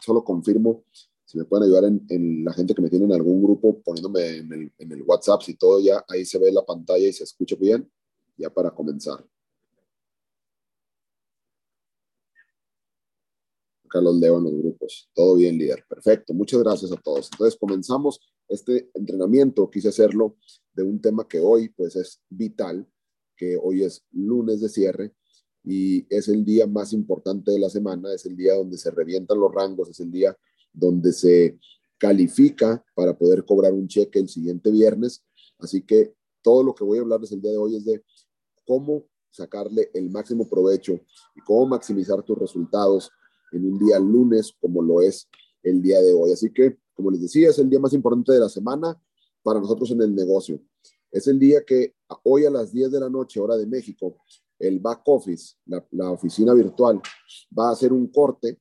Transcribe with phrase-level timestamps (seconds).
[0.00, 0.84] solo confirmo
[1.32, 4.70] si me pueden ayudar en, la gente que me tiene en algún grupo poniéndome en
[4.92, 7.90] el, WhatsApp, si todo ya ahí se ve la pantalla y se escucha bien,
[8.36, 9.26] ya para comenzar.
[13.86, 15.08] Acá los leo en los grupos.
[15.14, 15.82] Todo bien, líder.
[15.88, 16.34] Perfecto.
[16.34, 17.30] Muchas gracias a todos.
[17.32, 19.70] Entonces, comenzamos este entrenamiento.
[19.70, 20.36] Quise hacerlo
[20.74, 22.86] de un tema que hoy, pues, es vital,
[23.34, 25.14] que hoy es lunes de cierre
[25.64, 29.38] y es el día más importante de la semana, es el día donde se revientan
[29.38, 30.36] los rangos, es el día
[30.72, 31.58] donde se
[31.98, 35.22] califica para poder cobrar un cheque el siguiente viernes.
[35.58, 38.02] Así que todo lo que voy a hablarles el día de hoy es de
[38.66, 41.00] cómo sacarle el máximo provecho
[41.34, 43.10] y cómo maximizar tus resultados
[43.52, 45.28] en un día lunes como lo es
[45.62, 46.32] el día de hoy.
[46.32, 49.00] Así que, como les decía, es el día más importante de la semana
[49.42, 50.60] para nosotros en el negocio.
[51.10, 51.94] Es el día que
[52.24, 54.16] hoy a las 10 de la noche, hora de México,
[54.62, 57.00] el back office, la, oficina virtual,
[57.58, 58.60] va a hacer un corte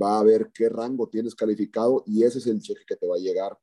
[0.00, 3.16] va a ver qué rango tienes calificado y ese es el cheque que te va
[3.16, 3.58] a llegar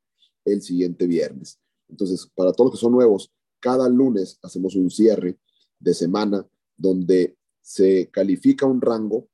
[0.46, 1.60] el siguiente viernes.
[1.88, 5.38] Entonces, para todos los que son nuevos, cada lunes hacemos un cierre
[5.80, 9.30] de semana donde se califica un rango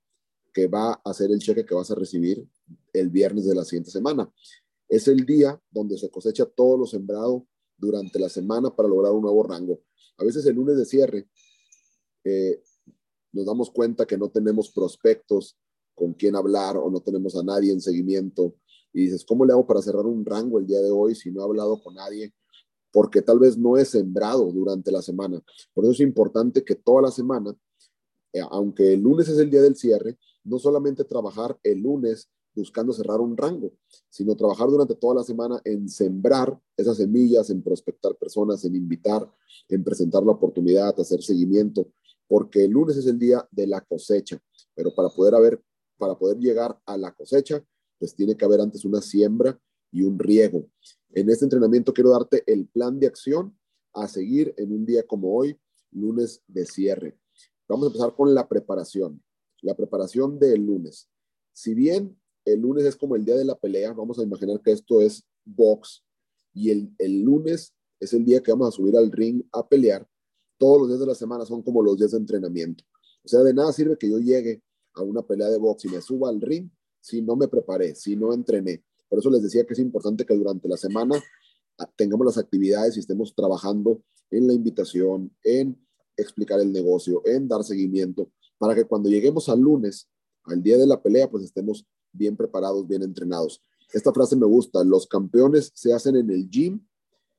[0.54, 2.46] que va a ser el cheque que vas a recibir
[2.92, 4.30] el viernes de la siguiente semana.
[4.90, 9.22] Es el día donde se cosecha todo lo sembrado durante la semana para lograr un
[9.22, 9.80] nuevo rango.
[10.18, 11.30] A veces el lunes de cierre
[13.32, 15.58] nos damos cuenta que no tenemos prospectos
[15.96, 18.56] con quién hablar o no tenemos a nadie en seguimiento
[18.94, 21.42] y dices, ¿cómo le hago para cerrar un rango el día de hoy si no
[21.42, 22.34] he hablado con nadie?
[22.92, 25.42] Porque tal vez no he sembrado durante la semana.
[25.74, 27.56] Por eso es importante que toda la semana,
[28.34, 32.92] eh, aunque el lunes es el día del cierre, no solamente trabajar el lunes buscando
[32.94, 33.72] cerrar un rango,
[34.10, 39.32] sino trabajar durante toda la semana en sembrar esas semillas, en prospectar personas, en invitar,
[39.70, 41.92] en presentar la oportunidad, hacer seguimiento,
[42.30, 44.42] porque el lunes es el día de la cosecha,
[44.76, 45.62] pero para poder haber
[45.98, 47.62] para poder llegar a la cosecha,
[48.00, 49.60] pues tiene que haber antes una siembra
[49.92, 50.66] y un riego.
[51.10, 53.58] En este entrenamiento quiero darte el plan de acción
[53.94, 55.60] a seguir en un día como hoy,
[55.92, 57.20] lunes de cierre.
[57.68, 59.22] Vamos a empezar con la preparación,
[59.62, 61.10] la preparación del lunes.
[61.52, 64.72] Si bien el lunes es como el día de la pelea, vamos a imaginar que
[64.72, 66.06] esto es box
[66.54, 70.08] y el, el lunes es el día que vamos a subir al ring a pelear.
[70.60, 72.84] Todos los días de la semana son como los días de entrenamiento.
[73.24, 74.62] O sea, de nada sirve que yo llegue
[74.94, 78.18] a una pelea de box y me suba al ring si no me preparé, si
[78.18, 78.84] no entrené.
[79.08, 81.16] Por eso les decía que es importante que durante la semana
[81.78, 85.80] ah, tengamos las actividades y estemos trabajando en la invitación, en
[86.18, 90.10] explicar el negocio, en dar seguimiento, para que cuando lleguemos al lunes,
[90.44, 93.64] al día de la pelea, pues estemos bien preparados, bien entrenados.
[93.94, 96.86] Esta frase me gusta, los campeones se hacen en el gym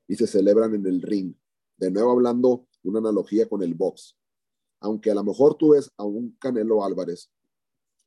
[0.07, 1.35] y se celebran en el ring.
[1.77, 4.17] De nuevo hablando una analogía con el box.
[4.79, 7.29] Aunque a lo mejor tú ves a un Canelo Álvarez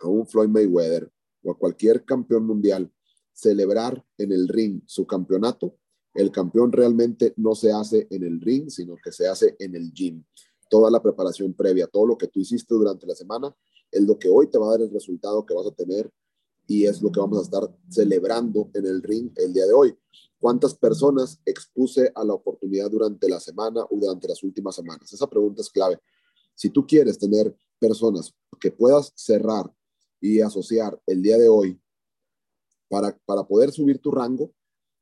[0.01, 1.11] a un Floyd Mayweather
[1.43, 2.91] o a cualquier campeón mundial
[3.33, 5.77] celebrar en el ring su campeonato,
[6.15, 9.93] el campeón realmente no se hace en el ring, sino que se hace en el
[9.93, 10.23] gym.
[10.71, 13.55] Toda la preparación previa, todo lo que tú hiciste durante la semana,
[13.91, 16.11] es lo que hoy te va a dar el resultado que vas a tener
[16.67, 19.95] y es lo que vamos a estar celebrando en el ring el día de hoy.
[20.45, 25.11] ¿Cuántas personas expuse a la oportunidad durante la semana o durante las últimas semanas?
[25.11, 25.99] Esa pregunta es clave.
[26.55, 29.73] Si tú quieres tener personas que puedas cerrar
[30.21, 31.81] y asociar el día de hoy,
[32.91, 34.53] para, para poder subir tu rango,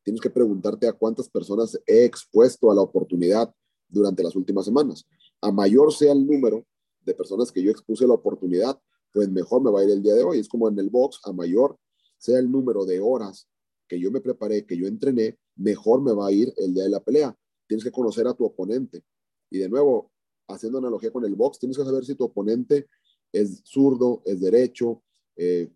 [0.04, 3.52] tienes que preguntarte a cuántas personas he expuesto a la oportunidad
[3.88, 5.04] durante las últimas semanas.
[5.41, 6.64] A mayor sea el número
[7.00, 8.81] de personas que yo expuse a la oportunidad,
[9.12, 10.38] pues mejor me va a ir el día de hoy.
[10.38, 11.76] Es como en el box, a mayor
[12.16, 13.48] sea el número de horas
[13.92, 16.88] que yo me preparé, que yo entrené, mejor me va a ir el día de
[16.88, 17.36] la pelea.
[17.66, 19.04] Tienes que conocer a tu oponente.
[19.50, 20.10] Y de nuevo,
[20.48, 22.88] haciendo analogía con el box, tienes que saber si tu oponente
[23.31, 25.02] es zurdo, es derecho,
[25.36, 25.70] eh,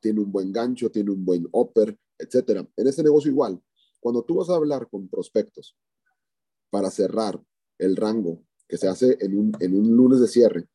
[0.00, 2.68] tiene un buen gancho, tiene un buen upper, etcétera.
[2.76, 3.58] En este negocio igual,
[4.00, 5.74] cuando tú vas a hablar con prospectos
[6.68, 7.42] para cerrar
[7.78, 10.68] el rango que se hace en un, en un lunes de cierre,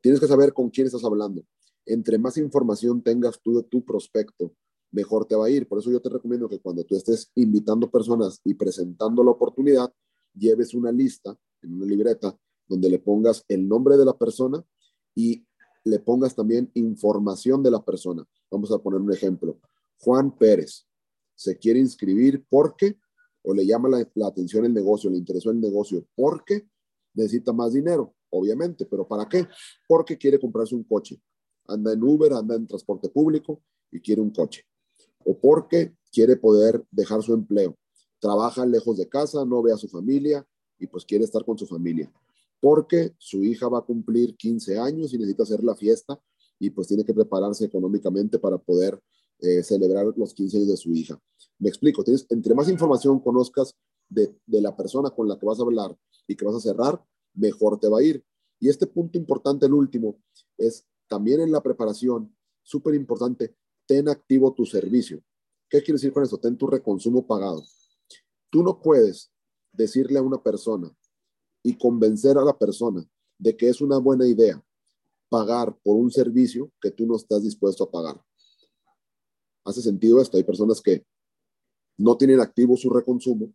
[0.00, 1.44] tienes que saber con quién estás hablando.
[1.84, 4.54] Entre más información tengas tú de tu prospecto,
[4.92, 5.68] mejor te va a ir.
[5.68, 9.92] Por eso yo te recomiendo que cuando tú estés invitando personas y presentando la oportunidad,
[10.34, 14.64] lleves una lista en una libreta donde le pongas el nombre de la persona
[15.14, 15.44] y
[15.84, 18.24] le pongas también información de la persona.
[18.50, 19.58] Vamos a poner un ejemplo.
[19.98, 20.86] Juan Pérez
[21.34, 22.98] se quiere inscribir porque,
[23.42, 26.68] o le llama la, atención el negocio, le interesó el negocio porque
[27.14, 29.46] necesita más dinero, obviamente, pero ¿para qué?
[29.88, 31.20] Porque quiere comprarse un coche.
[31.66, 34.64] Anda en Uber, anda en transporte público y quiere un coche.
[35.24, 37.76] O porque quiere poder dejar su empleo.
[38.18, 40.46] Trabaja lejos de casa, no ve a su familia
[40.78, 42.12] y pues quiere estar con su familia
[42.60, 46.20] porque su hija va a cumplir 15 años y necesita hacer la fiesta
[46.58, 49.00] y pues tiene que prepararse económicamente para poder
[49.38, 51.18] eh, celebrar los 15 años de su hija.
[51.58, 53.74] Me explico, tienes, entre más información conozcas
[54.08, 55.96] de, de la persona con la que vas a hablar
[56.26, 57.02] y que vas a cerrar,
[57.34, 58.22] mejor te va a ir.
[58.58, 60.20] Y este punto importante, el último,
[60.58, 63.56] es también en la preparación, súper importante,
[63.90, 65.20] ten activo tu servicio.
[65.68, 66.38] ¿Qué quiere decir con eso?
[66.38, 67.64] Ten tu reconsumo pagado.
[68.48, 69.32] Tú no puedes
[69.72, 70.96] decirle a una persona
[71.64, 73.04] y convencer a la persona
[73.36, 74.64] de que es una buena idea
[75.28, 78.24] pagar por un servicio que tú no estás dispuesto a pagar.
[79.64, 80.36] ¿Hace sentido esto?
[80.36, 81.04] Hay personas que
[81.98, 83.52] no tienen activo su reconsumo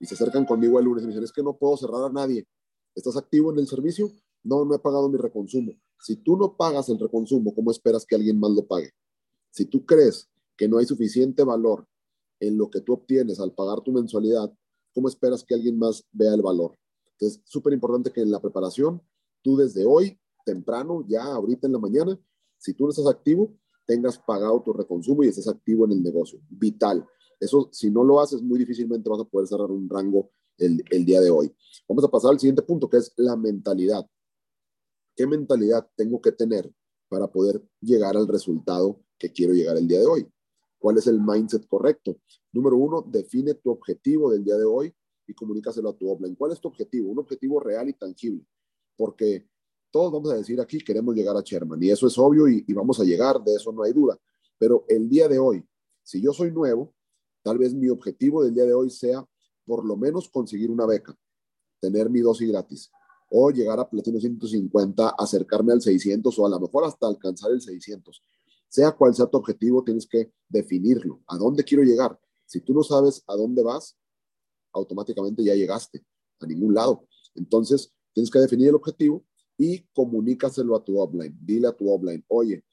[0.00, 2.12] y se acercan conmigo el lunes y me dicen, es que no puedo cerrar a
[2.12, 2.44] nadie.
[2.92, 4.10] ¿Estás activo en el servicio?
[4.42, 5.74] No, no he pagado mi reconsumo.
[6.00, 8.90] Si tú no pagas el reconsumo, ¿cómo esperas que alguien más lo pague?
[9.56, 11.88] Si tú crees que no hay suficiente valor
[12.40, 14.52] en lo que tú obtienes al pagar tu mensualidad,
[14.94, 16.78] ¿cómo esperas que alguien más vea el valor?
[17.12, 19.00] Entonces, súper importante que en la preparación,
[19.40, 22.20] tú desde hoy, temprano, ya ahorita en la mañana,
[22.58, 23.56] si tú no estás activo,
[23.86, 26.38] tengas pagado tu reconsumo y estés activo en el negocio.
[26.50, 27.08] Vital.
[27.40, 31.06] Eso, si no lo haces, muy difícilmente vas a poder cerrar un rango el, el
[31.06, 31.50] día de hoy.
[31.88, 34.06] Vamos a pasar al siguiente punto, que es la mentalidad.
[35.16, 36.70] ¿Qué mentalidad tengo que tener
[37.08, 40.28] para poder llegar al resultado que quiero llegar el día de hoy?
[40.78, 42.18] ¿Cuál es el mindset correcto?
[42.52, 44.94] Número uno, define tu objetivo del día de hoy
[45.26, 46.34] y comunícaselo a tu offline.
[46.34, 47.10] ¿Cuál es tu objetivo?
[47.10, 48.46] Un objetivo real y tangible.
[48.96, 49.48] Porque
[49.90, 52.72] todos vamos a decir aquí, queremos llegar a Sherman y eso es obvio y, y
[52.72, 54.18] vamos a llegar, de eso no hay duda.
[54.58, 55.64] Pero el día de hoy,
[56.02, 56.94] si yo soy nuevo,
[57.42, 59.26] tal vez mi objetivo del día de hoy sea
[59.64, 61.16] por lo menos conseguir una beca,
[61.80, 62.90] tener mi dosis gratis
[63.28, 67.60] o llegar a platino 150, acercarme al 600 o a lo mejor hasta alcanzar el
[67.60, 68.22] 600.
[68.68, 71.22] Sea cual sea tu objetivo, tienes que definirlo.
[71.26, 72.18] ¿A dónde quiero llegar?
[72.44, 73.96] Si tú no sabes a dónde vas,
[74.72, 76.04] automáticamente ya llegaste
[76.40, 77.06] a ningún lado.
[77.34, 79.24] Entonces, tienes que definir el objetivo
[79.58, 81.36] y comunícaselo a tu offline.
[81.40, 82.64] Dile a tu offline, oye,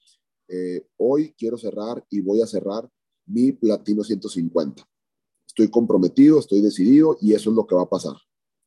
[0.47, 2.89] eh, hoy quiero cerrar y voy a cerrar
[3.25, 4.87] mi platino 150.
[5.47, 8.15] Estoy comprometido, estoy decidido y eso es lo que va a pasar.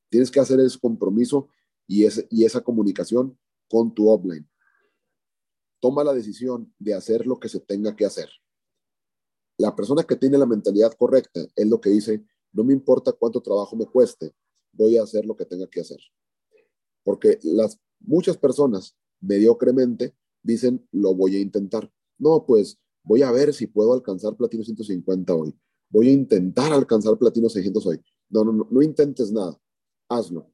[0.08, 1.49] Tienes que hacer ese compromiso
[1.87, 3.38] y, y esa comunicación
[3.69, 4.49] con tu offline.
[5.81, 8.28] Toma la decisión de hacer lo que se tenga que hacer.
[9.58, 13.40] La persona que tiene la mentalidad correcta es lo que dice, no me importa cuánto
[13.40, 14.34] trabajo me cueste,
[14.73, 15.99] voy a hacer lo que tenga que hacer.
[17.02, 21.90] Porque las muchas personas mediocremente dicen, lo voy a intentar.
[22.19, 25.58] No, pues voy a ver si puedo alcanzar platino 150 hoy.
[25.88, 28.00] Voy a intentar alcanzar platino 600 hoy.
[28.28, 29.58] No, no, no, intentes nada.
[30.08, 30.50] Hazlo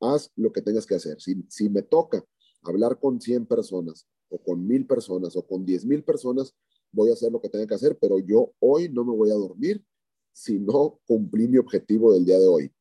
[0.00, 1.20] haz lo que tengas que hacer.
[1.20, 2.24] Si, si me toca
[2.62, 6.54] hablar con 100 personas o con 1000 personas o con 10,000 personas,
[6.92, 9.34] voy a hacer lo que tenga que hacer, pero yo hoy no me voy a
[9.34, 9.84] dormir
[10.32, 12.72] si no cumplí mi objetivo del día de hoy.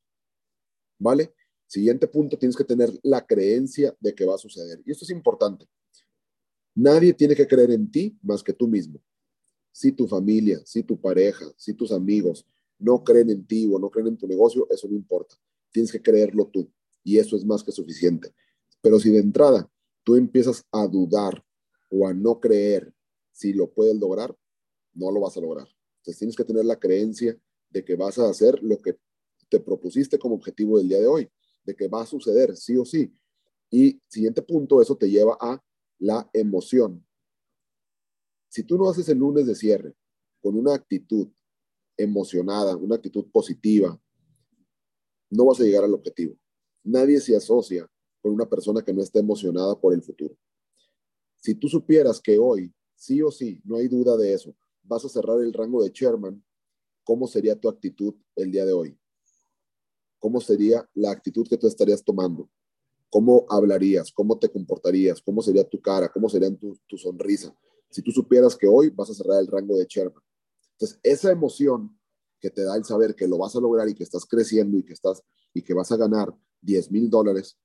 [1.00, 1.34] ¿Vale?
[1.68, 4.82] Siguiente punto, tienes que tener la creencia de que va a suceder.
[4.86, 5.68] Y esto es importante.
[6.76, 9.02] Nadie tiene que creer en ti más que tú mismo.
[9.72, 12.46] Si tu familia, si tu pareja, si tus amigos
[12.80, 15.36] no creen en ti o no creen en tu negocio, eso no importa.
[15.72, 16.72] Tienes que creerlo tú
[17.04, 18.34] y eso es más que suficiente.
[18.82, 19.70] Pero si de entrada
[20.10, 21.46] tú empiezas a dudar
[21.92, 22.92] o a no creer
[23.32, 24.36] si lo puedes lograr,
[24.96, 25.68] no lo vas a lograr.
[25.98, 27.40] Entonces tienes que tener la creencia
[27.70, 28.98] de que vas a hacer lo que
[29.50, 31.30] te propusiste como objetivo del día de hoy,
[31.64, 33.14] de que va a suceder sí o sí.
[33.70, 35.64] Y siguiente punto, eso te lleva a
[36.00, 37.06] la emoción.
[38.48, 39.94] Si tú no haces el lunes de cierre
[40.42, 41.28] con una actitud
[41.96, 44.02] emocionada, una actitud positiva,
[45.30, 46.36] no vas a llegar al objetivo.
[46.84, 47.88] Nadie se asocia
[48.32, 50.36] una persona que no esté emocionada por el futuro.
[51.36, 55.10] Si tú supieras que hoy, sí o sí, no hay duda de eso, vas a
[55.10, 56.44] cerrar el rango de chairman,
[57.04, 58.98] ¿cómo sería tu actitud el día de hoy?
[60.20, 62.50] ¿Cómo sería la actitud que tú estarías tomando?
[63.10, 64.12] ¿Cómo hablarías?
[64.12, 65.22] ¿Cómo te comportarías?
[65.22, 66.10] ¿Cómo sería tu cara?
[66.10, 67.56] ¿Cómo sería tu, tu sonrisa?
[67.90, 70.22] Si tú supieras que hoy vas a cerrar el rango de chairman.
[70.74, 71.98] Entonces, esa emoción
[72.40, 74.84] que te da el saber que lo vas a lograr y que estás creciendo y
[74.84, 77.58] que estás y que vas a ganar 10 mil dólares,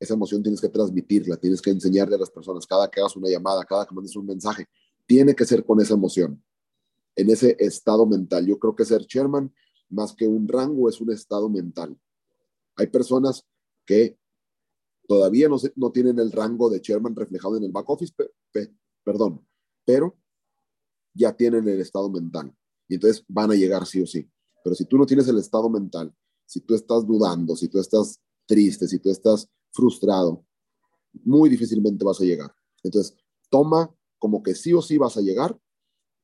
[0.00, 3.28] esa emoción tienes que transmitirla, tienes que enseñarle a las personas cada que hagas una
[3.28, 4.66] llamada, cada que mandes un mensaje,
[5.06, 6.42] tiene que ser con esa emoción,
[7.14, 8.46] en ese estado mental.
[8.46, 9.54] Yo creo que ser chairman,
[9.90, 11.96] más que un rango, es un estado mental.
[12.76, 13.46] Hay personas
[13.84, 14.18] que
[15.06, 18.14] todavía no, no tienen el rango de chairman reflejado en el back office,
[19.04, 19.46] perdón,
[19.84, 20.16] pero
[21.12, 22.54] ya tienen el estado mental
[22.88, 24.28] y entonces van a llegar sí o sí.
[24.64, 26.14] Pero si tú no tienes el estado mental
[26.50, 30.44] si tú estás dudando, si tú estás triste, si tú estás frustrado,
[31.24, 32.52] muy difícilmente vas a llegar.
[32.82, 33.16] Entonces,
[33.50, 35.58] toma como que sí o sí vas a llegar,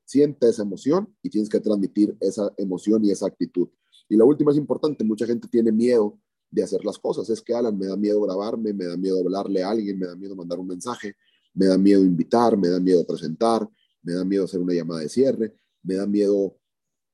[0.05, 3.69] siente esa emoción y tienes que transmitir esa emoción y esa actitud.
[4.09, 6.19] Y la última es importante, mucha gente tiene miedo
[6.51, 7.29] de hacer las cosas.
[7.31, 10.15] Es que, Alan, me da miedo grabarme, me da miedo hablarle a alguien, me da
[10.15, 11.17] miedo mandar un mensaje,
[11.55, 13.69] me da miedo invitar, me da miedo presentar,
[14.03, 16.57] me da miedo hacer una llamada de cierre, me da miedo,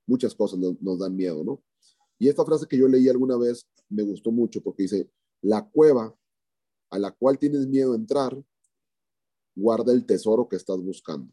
[0.06, 1.62] muchas cosas nos, nos dan miedo, ¿no?
[2.18, 5.10] Y esta frase que yo leí alguna vez me gustó mucho porque dice,
[5.40, 6.14] la cueva
[6.92, 8.44] a la cual tienes miedo a entrar,
[9.56, 11.32] guarda el tesoro que estás buscando.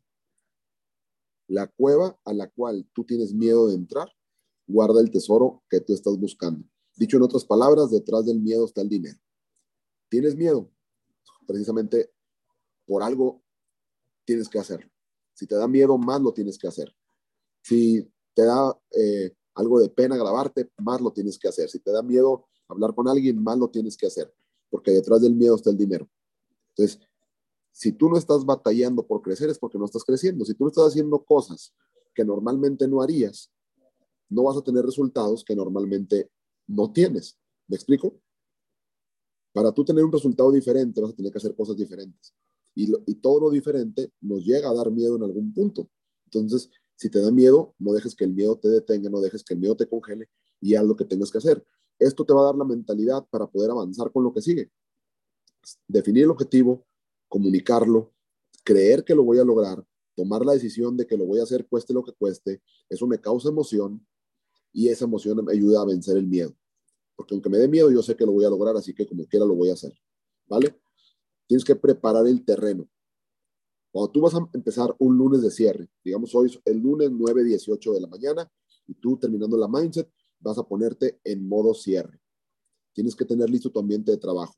[1.47, 4.09] La cueva a la cual tú tienes miedo de entrar,
[4.65, 6.65] guarda el tesoro que tú estás buscando.
[6.95, 9.19] Dicho en otras palabras, detrás del miedo está el dinero.
[10.07, 10.71] ¿Tienes miedo?
[11.45, 12.09] Precisamente
[12.85, 13.43] por algo
[14.23, 14.89] tienes que hacerlo.
[15.33, 16.95] Si te da miedo, más lo tienes que hacer.
[17.63, 21.69] Si te da eh, algo de pena grabarte, más lo tienes que hacer.
[21.69, 24.33] Si te da miedo hablar con alguien, más lo tienes que hacer,
[24.69, 26.09] porque detrás del miedo está el dinero.
[26.69, 26.99] Entonces,
[27.71, 30.45] si tú no estás batallando por crecer, es porque no estás creciendo.
[30.45, 31.73] Si tú no estás haciendo cosas
[32.13, 33.51] que normalmente no harías,
[34.29, 36.29] no vas a tener resultados que normalmente
[36.67, 37.37] no tienes.
[37.67, 38.19] ¿Me explico?
[39.51, 42.33] Para tú tener un resultado diferente, vas a tener que hacer cosas diferentes.
[42.75, 45.89] Y, todo lo diferente nos llega a dar miedo en algún punto.
[46.25, 49.53] Entonces, si te da miedo, no dejes que el miedo te detenga, no dejes que
[49.53, 50.29] el miedo te congele
[50.61, 51.65] y haz lo que tengas que hacer.
[51.99, 54.71] Esto te va a dar la mentalidad para poder avanzar con lo que sigue.
[55.87, 56.87] Definir el objetivo,
[57.27, 58.13] comunicarlo,
[58.63, 61.67] creer que lo voy a lograr, tomar la decisión de que lo voy a hacer
[61.67, 64.05] cueste lo que cueste, eso me causa emoción
[64.71, 66.55] y esa emoción me ayuda a vencer el miedo.
[67.15, 69.25] Porque aunque me dé miedo, yo sé que lo voy a lograr, así que como
[69.27, 69.93] quiera lo voy a hacer.
[70.47, 70.79] ¿Vale?
[71.47, 72.87] Tienes que preparar el terreno.
[73.91, 77.93] Cuando tú vas a empezar un lunes de cierre, digamos hoy el lunes 9, 18
[77.93, 78.49] de la mañana,
[78.87, 82.21] y tú terminando la mindset, vas a ponerte en modo cierre.
[82.93, 84.55] Tienes que tener listo tu ambiente de trabajo.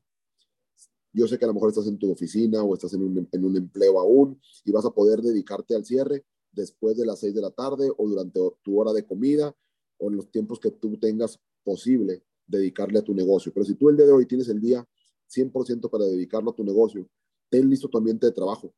[1.14, 4.00] Yo sé que a lo mejor estás en tu oficina o estás en un, empleo
[4.00, 7.92] aún y vas a poder dedicarte al cierre después de las 6 de la tarde
[7.98, 9.56] o durante tu hora de comida
[9.98, 13.52] o en los tiempos que tú tengas posible dedicarle a tu negocio.
[13.54, 14.88] Pero si tú el día de hoy tienes el día
[15.30, 17.08] 100% para dedicarlo a tu negocio,
[17.50, 18.74] ten listo tu ambiente de trabajo.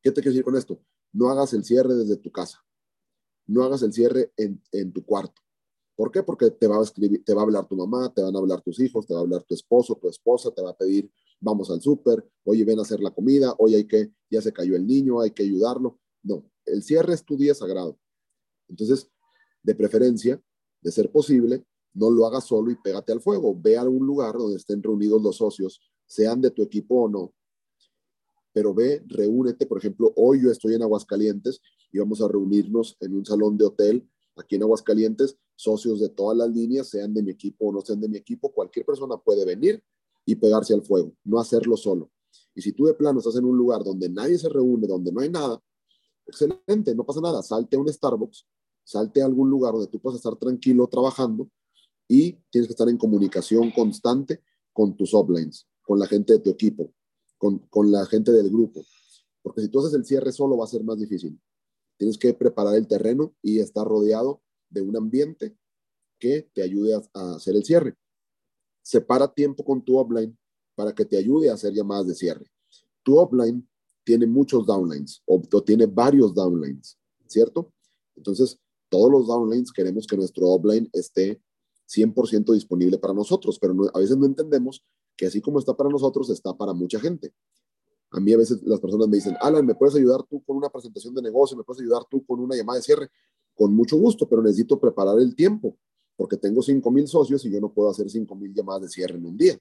[0.00, 0.80] ¿Qué te quiero decir con esto?
[1.12, 2.64] No hagas el cierre desde tu casa.
[3.46, 5.45] No hagas el cierre en tu cuarto.
[5.96, 6.22] ¿Por qué?
[6.22, 8.60] Porque te va a escribir, te va a hablar tu mamá, te van a hablar
[8.60, 11.10] tus hijos, te va a hablar tu esposo, tu esposa, te va a pedir,
[11.40, 14.76] vamos al súper, oye, ven a hacer la comida, oye, hay que, ya se cayó
[14.76, 15.98] el niño, hay que ayudarlo.
[16.22, 17.98] No, el cierre es tu día sagrado.
[18.68, 19.10] Entonces,
[19.62, 20.42] de preferencia,
[20.82, 23.58] de ser posible, no lo hagas solo y pégate al fuego.
[23.58, 27.32] Ve a algún lugar donde estén reunidos los socios, sean de tu equipo o no.
[28.52, 29.66] Pero ve, reúnete.
[29.66, 31.60] Por ejemplo, hoy yo estoy en Aguascalientes
[31.90, 35.38] y vamos a reunirnos en un salón de hotel aquí en Aguascalientes.
[35.56, 38.52] Socios de todas las líneas, sean de mi equipo o no sean de mi equipo,
[38.52, 39.82] cualquier persona puede venir
[40.24, 42.10] y pegarse al fuego, no hacerlo solo.
[42.54, 45.20] Y si tú de plano estás en un lugar donde nadie se reúne, donde no
[45.20, 45.62] hay nada,
[46.26, 47.42] excelente, no pasa nada.
[47.42, 48.46] Salte a un Starbucks,
[48.84, 51.50] salte a algún lugar donde tú puedas estar tranquilo trabajando
[52.08, 56.50] y tienes que estar en comunicación constante con tus uplines, con la gente de tu
[56.50, 56.92] equipo,
[57.38, 58.82] con, con la gente del grupo.
[59.42, 61.40] Porque si tú haces el cierre solo va a ser más difícil.
[61.96, 65.56] Tienes que preparar el terreno y estar rodeado de un ambiente
[66.18, 67.94] que te ayude a, hacer el cierre.
[68.82, 70.36] Separa tiempo con tu upline
[70.74, 72.46] para que te ayude a hacer llamadas de cierre.
[73.02, 73.66] Tu upline
[74.04, 77.72] tiene muchos downlines o, o tiene varios downlines, ¿cierto?
[78.14, 78.58] Entonces,
[78.88, 81.40] todos los downlines queremos que nuestro offline esté
[81.88, 84.84] 100% disponible para nosotros, pero a veces no entendemos
[85.16, 87.32] que así como está para nosotros, está para mucha gente.
[88.10, 90.68] A mí a veces las personas me dicen, Alan, ¿me puedes ayudar tú con una
[90.68, 91.56] presentación de negocio?
[91.56, 93.10] ¿Me puedes ayudar tú con una llamada de cierre?
[93.56, 95.76] Con mucho gusto, pero necesito preparar el tiempo,
[96.14, 99.16] porque tengo 5 mil socios y yo no puedo hacer 5 mil llamadas de cierre
[99.16, 99.58] en un día,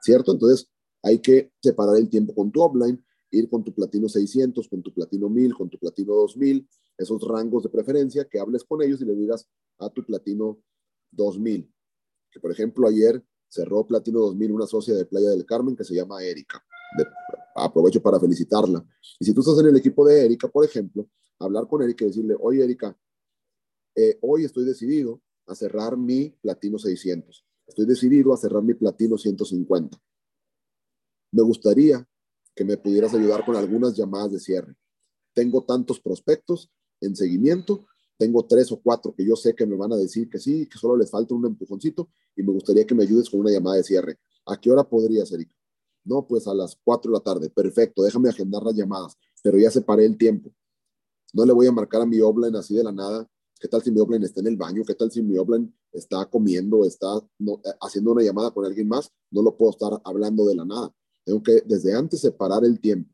[0.00, 0.32] ¿cierto?
[0.32, 0.70] Entonces
[1.02, 4.94] hay que separar el tiempo con tu offline, ir con tu platino 600, con tu
[4.94, 9.04] platino 1000, con tu platino 2000, esos rangos de preferencia, que hables con ellos y
[9.04, 10.58] le digas a tu platino
[11.10, 11.70] 2000.
[12.30, 15.94] Que por ejemplo ayer cerró platino 2000 una socia de Playa del Carmen que se
[15.94, 16.64] llama Erika.
[17.56, 18.86] aprovecho para felicitarla.
[19.18, 22.08] Y si tú estás en el equipo de Erika, por ejemplo, hablar con Erika y
[22.08, 22.96] decirle, oye Erika,
[23.96, 27.44] eh, hoy estoy decidido a cerrar mi platino 600.
[27.66, 29.98] Estoy decidido a cerrar mi platino 150.
[31.32, 32.06] Me gustaría
[32.54, 34.76] que me pudieras ayudar con algunas llamadas de cierre.
[35.34, 37.86] Tengo tantos prospectos en seguimiento,
[38.18, 40.78] tengo tres o cuatro que yo sé que me van a decir que sí, que
[40.78, 43.84] solo les falta un empujoncito y me gustaría que me ayudes con una llamada de
[43.84, 44.18] cierre.
[44.46, 45.54] ¿A qué hora podrías, Erika?
[46.04, 47.50] No, pues a las cuatro de la tarde.
[47.50, 50.50] Perfecto, déjame agendar las llamadas, pero ya separé el tiempo.
[51.34, 53.28] No le voy a marcar a mi offline así de la nada.
[53.58, 54.82] ¿Qué tal si mi offline está en el baño?
[54.86, 59.10] ¿Qué tal si mi offline está comiendo, está eh, haciendo una llamada con alguien más?
[59.30, 60.94] No lo puedo estar hablando de la nada.
[61.24, 63.10] Tengo que desde antes separar el tiempo,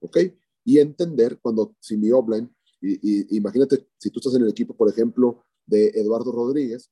[0.00, 0.18] ¿ok?
[0.64, 4.88] Y entender cuando, si mi offline, y, imagínate si tú estás en el equipo, por
[4.88, 6.90] ejemplo, de Eduardo Rodríguez,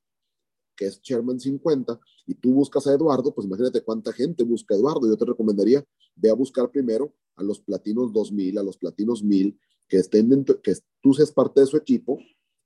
[0.77, 4.79] que es Chairman 50, y tú buscas a Eduardo, pues imagínate cuánta gente busca a
[4.79, 5.09] Eduardo.
[5.09, 9.59] Yo te recomendaría, ve a buscar primero a los platinos 2000, a los platinos 1000,
[9.89, 12.19] que, estén dentro, que tú seas parte de su equipo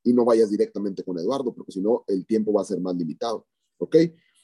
[0.07, 2.95] y no vayas directamente con Eduardo, porque si no, el tiempo va a ser más
[2.95, 3.45] limitado.
[3.79, 3.97] ¿Ok?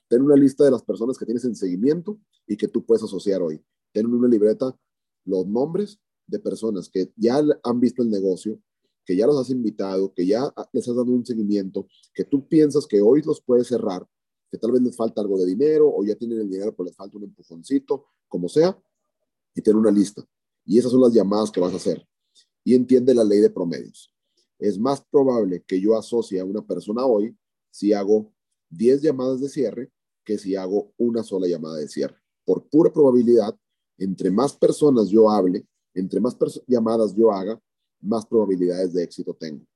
[0.08, 3.40] Ten una lista de las personas que tienes en seguimiento y que tú puedes asociar
[3.40, 3.64] hoy.
[3.92, 4.76] Ten una libreta
[5.24, 8.60] los nombres de personas que ya han visto el negocio,
[9.06, 12.84] que ya los has invitado, que ya les has dado un seguimiento, que tú piensas
[12.86, 14.04] que hoy los puedes cerrar,
[14.50, 16.96] que tal vez les falta algo de dinero o ya tienen el dinero pero les
[16.96, 18.76] falta un empujoncito, como sea,
[19.54, 20.24] y ten una lista.
[20.64, 22.04] Y esas son las llamadas que vas a hacer.
[22.64, 24.11] Y entiende la ley de promedios.
[24.62, 27.36] Es más probable que yo asocie a una persona hoy
[27.72, 28.32] si hago
[28.70, 29.90] 10 llamadas de cierre
[30.24, 32.14] que si hago una sola llamada de cierre.
[32.44, 33.58] Por pura probabilidad,
[33.98, 36.36] entre más personas yo hable, entre más
[36.68, 37.60] llamadas yo haga,
[38.00, 39.66] más probabilidades de éxito tengo.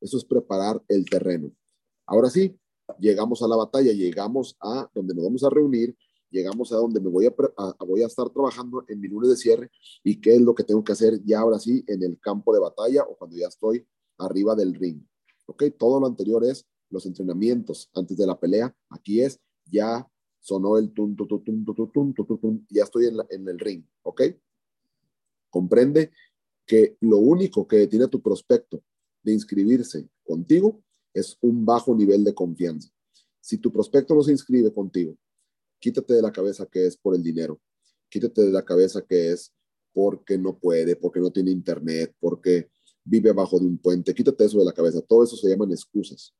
[0.00, 1.52] Eso es preparar el terreno.
[2.06, 2.58] Ahora sí,
[2.98, 5.94] llegamos a la batalla, llegamos a donde nos vamos a reunir,
[6.30, 7.34] llegamos a donde me voy a,
[7.84, 9.70] voy a estar trabajando en mi lunes de cierre
[10.02, 12.60] y qué es lo que tengo que hacer ya ahora sí en el campo de
[12.60, 13.86] batalla o cuando ya estoy
[14.18, 15.02] arriba del ring.
[15.46, 15.64] ¿Ok?
[15.78, 18.74] Todo lo anterior es los entrenamientos antes de la pelea.
[18.90, 20.06] Aquí es ya
[20.40, 23.84] sonó el tum, tum, tum, tum, tum, ya estoy en, la, en el ring.
[24.02, 24.22] ¿Ok?
[25.50, 26.10] Comprende
[26.66, 28.82] que lo único que tiene tu prospecto
[29.22, 30.82] de inscribirse contigo
[31.14, 32.90] es un bajo nivel de confianza.
[33.40, 35.16] Si tu prospecto no se inscribe contigo,
[35.78, 37.60] quítate de la cabeza que es por el dinero,
[38.08, 39.52] quítate de la cabeza que es
[39.92, 42.70] porque no puede, porque no tiene internet, porque
[43.08, 45.00] vive abajo de un puente, quítate eso de la cabeza.
[45.00, 46.34] Todo eso se llaman excusas.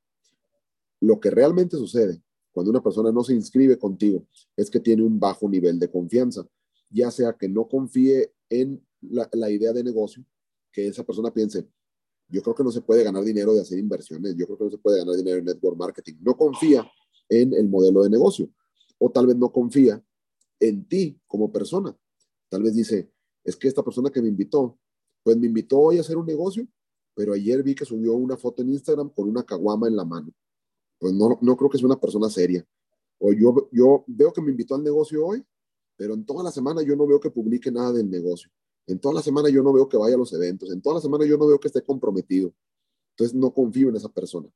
[1.00, 2.22] Lo que realmente sucede
[2.52, 6.46] cuando una persona no se inscribe contigo es que tiene un bajo nivel de confianza,
[6.90, 10.24] ya sea que no confíe en la, idea de negocio,
[10.72, 11.68] que esa persona piense,
[12.28, 14.70] yo creo que no se puede ganar dinero de hacer inversiones, yo creo que no
[14.70, 16.14] se puede ganar dinero en network marketing.
[16.20, 16.86] No confía
[17.28, 18.50] en el modelo de negocio
[18.98, 20.02] o tal vez no confía
[20.60, 21.96] en ti como persona.
[22.48, 23.10] Tal vez dice,
[23.44, 24.78] es que esta persona que me invitó,
[25.28, 26.66] pues me invitó hoy a hacer un negocio,
[27.14, 30.32] pero ayer vi que subió una foto en Instagram con una caguama en la mano.
[30.98, 32.66] Pues no, no creo que sea una persona seria.
[33.18, 35.44] O yo, yo veo que me invitó al negocio hoy,
[35.96, 38.50] pero en toda la semana yo no veo que publique nada del negocio.
[38.86, 40.72] En toda la semana yo no veo que vaya a los eventos.
[40.72, 42.54] En toda la semana yo no veo que esté comprometido.
[43.10, 44.48] Entonces no confío en esa persona.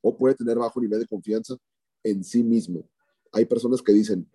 [0.00, 1.56] O puede tener bajo nivel de confianza
[2.02, 2.90] en sí mismo.
[3.30, 4.28] Hay personas que dicen,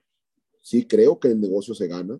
[0.61, 2.17] sí creo que el negocio se gana,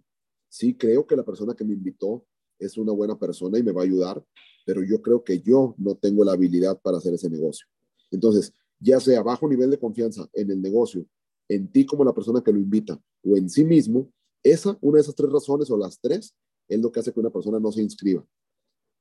[0.50, 2.26] sí creo que la persona que me invitó
[2.60, 4.24] es una buena persona y me va a ayudar,
[4.66, 7.68] pero yo creo que yo no tengo la habilidad para hacer ese negocio.
[8.12, 11.06] Entonces, ya sea bajo nivel de confianza en el negocio,
[11.50, 14.12] en ti como la persona que lo invita o en sí mismo,
[14.44, 16.36] esa, una de esas tres razones o las tres,
[16.68, 18.26] es lo que hace que una persona no se inscriba.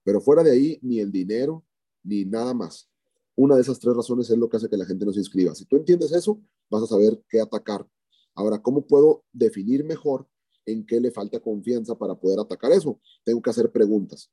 [0.04, 1.64] Pero fuera de ahí, ni el dinero,
[2.02, 2.88] ni nada más.
[3.34, 5.54] Una de esas tres razones es lo que hace que la gente no se inscriba.
[5.54, 7.86] Si tú entiendes eso, vas a saber qué atacar.
[8.34, 10.26] Ahora, ¿cómo puedo definir mejor
[10.66, 13.01] en qué le falta confianza para poder atacar eso?
[13.25, 14.31] Tengo que hacer preguntas.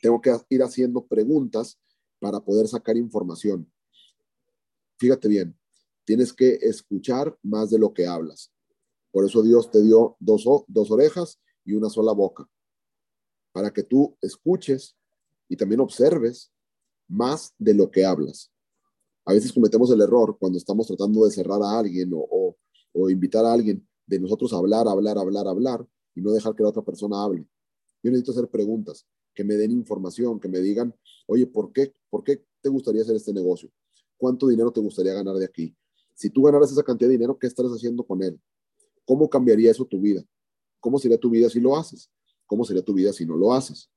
[0.00, 1.78] Tengo que ir haciendo preguntas
[2.18, 3.70] para poder sacar información.
[4.98, 5.58] Fíjate bien,
[6.04, 8.52] tienes que escuchar más de lo que hablas.
[9.10, 12.48] Por eso Dios te dio dos, dos orejas y una sola boca,
[13.52, 14.96] para que tú escuches
[15.48, 16.52] y también observes
[17.08, 18.52] más de lo que hablas.
[19.24, 22.56] A veces cometemos el error cuando estamos tratando de cerrar a alguien o,
[22.92, 26.70] o, invitar a alguien de nosotros hablar, hablar, hablar, hablar y no dejar que la
[26.70, 27.46] otra persona hable.
[28.02, 30.92] Yo necesito hacer preguntas, que me den información, que me digan,
[31.26, 33.70] oye, ¿por qué, ¿por qué te gustaría hacer este negocio?
[34.16, 35.76] ¿Cuánto dinero te gustaría ganar de aquí?
[36.14, 38.38] Si tú ganaras esa cantidad de dinero, ¿qué estarías haciendo con él?
[39.04, 40.24] ¿Cómo cambiaría eso tu vida?
[40.80, 42.10] ¿Cómo sería tu vida si lo haces?
[42.46, 43.88] ¿Cómo sería tu vida si no lo haces?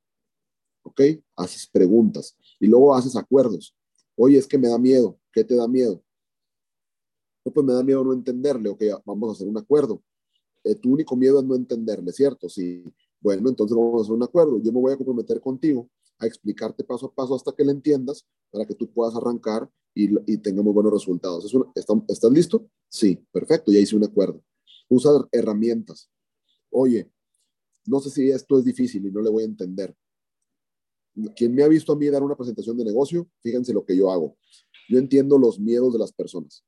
[0.84, 1.02] ¿Ok?
[1.36, 3.76] Haces preguntas y luego haces acuerdos.
[4.16, 5.18] Oye, es que me da miedo.
[5.32, 6.04] ¿Qué te da miedo?
[7.46, 8.70] No, pues me da miedo no entenderle.
[8.70, 10.02] Ok, vamos a hacer un acuerdo.
[10.64, 12.50] Eh, tu único miedo es no entenderle, ¿cierto?
[12.50, 12.84] Sí.
[13.20, 14.62] Bueno, entonces vamos a hacer un acuerdo.
[14.62, 18.26] Yo me voy a comprometer contigo a explicarte paso a paso hasta que le entiendas
[18.52, 21.54] para que tú puedas arrancar y, y tengamos buenos resultados.
[22.08, 22.68] ¿Estás listo?
[22.88, 24.42] Sí, perfecto, ya hice un acuerdo.
[24.90, 26.10] Usa herramientas
[26.74, 27.10] oye,
[27.86, 29.96] no sé si esto es difícil y no le voy a entender.
[31.36, 34.12] Quien me ha visto a mí dar una presentación de negocio, fíjense lo que yo
[34.12, 34.36] hago.
[34.90, 36.66] Yo entiendo los miedos de las personas.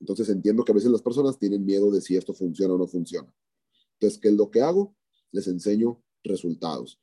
[0.00, 2.86] Entonces entiendo que a veces las personas tienen miedo de si esto funciona o no
[2.86, 3.32] funciona.
[3.94, 4.94] Entonces, ¿qué es lo que hago?
[5.32, 7.00] Les enseño resultados.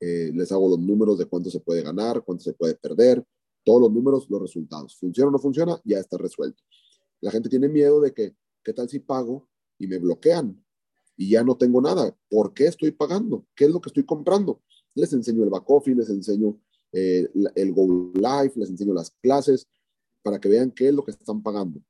[0.00, 3.24] Eh, les hago los números de cuánto se puede ganar, cuánto se puede perder,
[3.64, 4.96] todos los números, los resultados.
[4.96, 5.80] ¿Funciona o no funciona?
[5.84, 6.62] Ya está resuelto.
[7.20, 10.60] La gente tiene miedo de que, ¿qué tal si pago y me bloquean?
[11.16, 12.16] y ya no tengo nada.
[12.28, 13.46] ¿Por qué estoy pagando?
[13.54, 14.62] ¿Qué es lo que estoy comprando?
[14.94, 16.58] Les enseño el back office, les enseño
[16.92, 19.68] eh, el Go Live, les enseño las clases
[20.22, 21.80] para que vean qué es lo que están pagando.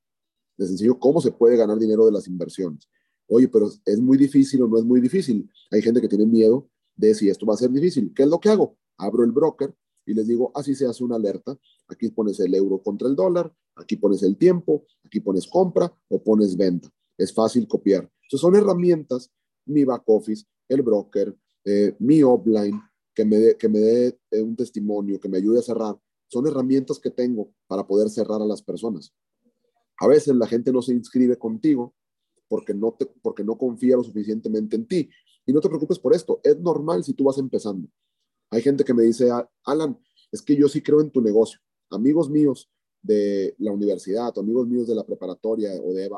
[0.57, 2.89] Les enseño cómo se puede ganar dinero de las inversiones.
[3.29, 5.51] Oye, pero es muy difícil o no es muy difícil.
[5.71, 8.13] Hay gente que tiene miedo de si esto va a ser difícil.
[8.15, 8.77] ¿Qué es lo que hago?
[8.99, 11.59] Abro el broker y les digo, así se hace una alerta.
[11.89, 16.23] Aquí pones el euro contra el dólar, aquí pones el tiempo, aquí pones compra o
[16.23, 16.89] pones venta.
[17.17, 18.11] Es fácil copiar.
[18.23, 19.31] Entonces son herramientas,
[19.67, 22.81] mi back office, el broker, eh, mi offline,
[23.15, 25.97] que me que me dé eh, un testimonio, que me ayude a cerrar.
[26.29, 29.15] Son herramientas que tengo para poder cerrar a las personas.
[29.99, 31.95] A veces la gente no se inscribe contigo
[32.49, 35.09] porque no, te, porque no confía lo suficientemente en ti.
[35.47, 37.89] Y no te preocupes por esto, es normal si tú vas empezando.
[38.51, 39.31] Hay gente que me dice,
[39.65, 39.99] Alan,
[40.31, 41.59] es que yo sí creo en tu negocio.
[41.91, 46.11] Amigos míos de la universidad, amigos míos de la preparatoria o de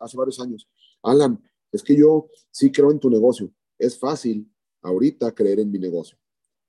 [0.00, 0.68] hace varios años,
[1.02, 1.40] Alan,
[1.70, 3.52] es que yo sí creo en tu negocio.
[3.78, 4.50] Es fácil
[4.82, 6.18] ahorita creer en mi negocio.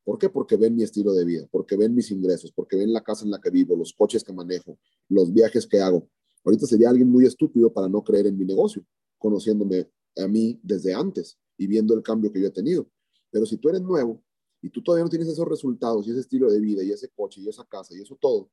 [0.04, 0.30] ¿Por qué?
[0.30, 3.32] Porque ven mi estilo de vida, porque ven mis ingresos, porque ven la casa en
[3.32, 6.10] la que vivo, los coches que manejo, los viajes que hago.
[6.44, 8.86] Ahorita sería alguien muy estúpido para no creer en mi negocio,
[9.18, 12.90] conociéndome a mí desde antes y viendo el cambio que yo he tenido.
[13.32, 14.22] Pero si tú eres nuevo
[14.62, 17.42] y tú todavía no tienes esos resultados y ese estilo de vida y ese coche
[17.42, 18.50] y esa casa y eso todo,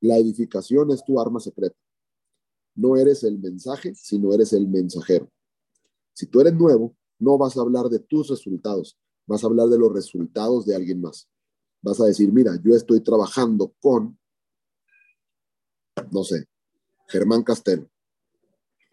[0.00, 1.76] la edificación es tu arma secreta.
[2.74, 5.30] No eres el mensaje, sino eres el mensajero.
[6.12, 9.78] Si tú eres nuevo, no vas a hablar de tus resultados, vas a hablar de
[9.78, 11.28] los resultados de alguien más.
[11.82, 14.18] Vas a decir, mira, yo estoy trabajando con,
[16.10, 16.46] no sé,
[17.08, 17.88] Germán Castelo.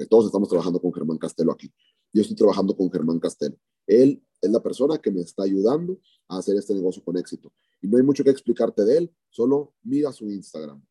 [0.09, 1.71] Todos estamos trabajando con Germán Castelo aquí.
[2.11, 3.57] Yo estoy trabajando con Germán Castelo.
[3.87, 7.51] Él es la persona que me está ayudando a hacer este negocio con éxito.
[7.81, 10.83] Y no hay mucho que explicarte de él, solo mira su Instagram.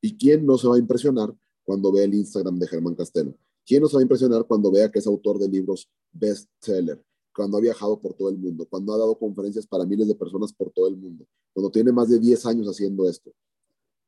[0.00, 3.36] ¿Y quién no se va a impresionar cuando ve el Instagram de Germán Castelo?
[3.66, 7.02] ¿Quién no se va a impresionar cuando vea que es autor de libros bestseller?
[7.34, 10.52] Cuando ha viajado por todo el mundo, cuando ha dado conferencias para miles de personas
[10.52, 13.32] por todo el mundo, cuando tiene más de 10 años haciendo esto.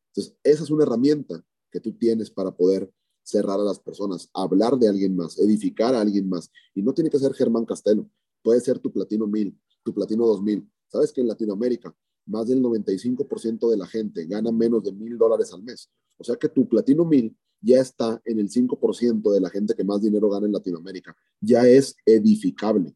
[0.08, 2.92] Entonces, esa es una herramienta que tú tienes para poder
[3.24, 6.50] cerrar a las personas, hablar de alguien más, edificar a alguien más.
[6.74, 8.08] Y no tiene que ser Germán Castelo,
[8.42, 10.70] puede ser tu platino 1000, tu platino 2000.
[10.88, 11.94] Sabes que en Latinoamérica
[12.26, 15.90] más del 95% de la gente gana menos de mil dólares al mes.
[16.18, 19.84] O sea que tu platino 1000 ya está en el 5% de la gente que
[19.84, 21.16] más dinero gana en Latinoamérica.
[21.40, 22.94] Ya es edificable.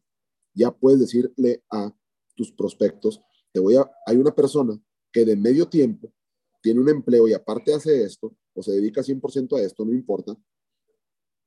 [0.53, 1.93] Ya puedes decirle a
[2.35, 4.79] tus prospectos, te voy a, hay una persona
[5.11, 6.13] que de medio tiempo
[6.61, 10.35] tiene un empleo y aparte hace esto, o se dedica 100% a esto, no importa,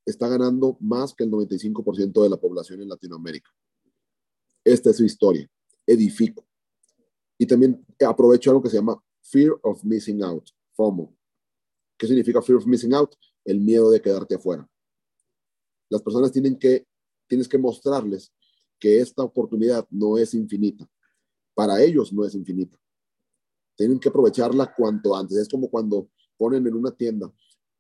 [0.07, 3.51] está ganando más que el 95% de la población en Latinoamérica.
[4.63, 5.51] Esta es su historia.
[5.85, 6.47] Edifico.
[7.37, 11.13] Y también aprovecho algo que se llama Fear of Missing Out, FOMO.
[11.99, 13.17] ¿Qué significa Fear of Missing Out?
[13.45, 14.71] El miedo de quedarte afuera.
[15.89, 16.87] Las personas tienen que,
[17.27, 18.33] tienes que mostrarles
[18.79, 20.89] que esta oportunidad no es infinita.
[21.55, 22.79] Para ellos no es infinita.
[23.75, 25.37] Tienen que aprovecharla cuanto antes.
[25.39, 26.09] Es como cuando
[26.41, 27.31] ponen en una tienda,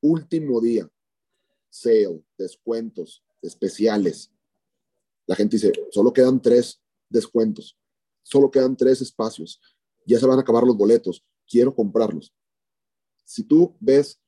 [0.02, 0.86] último día,
[1.70, 4.30] sale, descuentos, especiales.
[5.26, 7.78] La gente dice, solo quedan tres descuentos,
[8.22, 9.62] solo quedan tres espacios,
[10.04, 12.34] ya se van a acabar los boletos, quiero comprarlos.
[13.24, 14.20] Si tú ves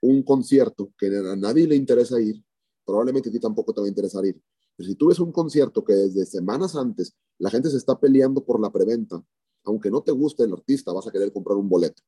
[0.00, 2.42] un concierto que a nadie le interesa ir,
[2.86, 4.40] probablemente a ti tampoco te va a interesar ir.
[4.74, 8.42] Pero si tú ves un concierto que desde semanas antes la gente se está peleando
[8.42, 9.22] por la preventa,
[9.64, 12.02] aunque no te guste el artista, vas a querer comprar un boleto.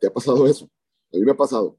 [0.00, 0.70] ¿Te ha pasado eso?
[1.14, 1.78] A mí me ha pasado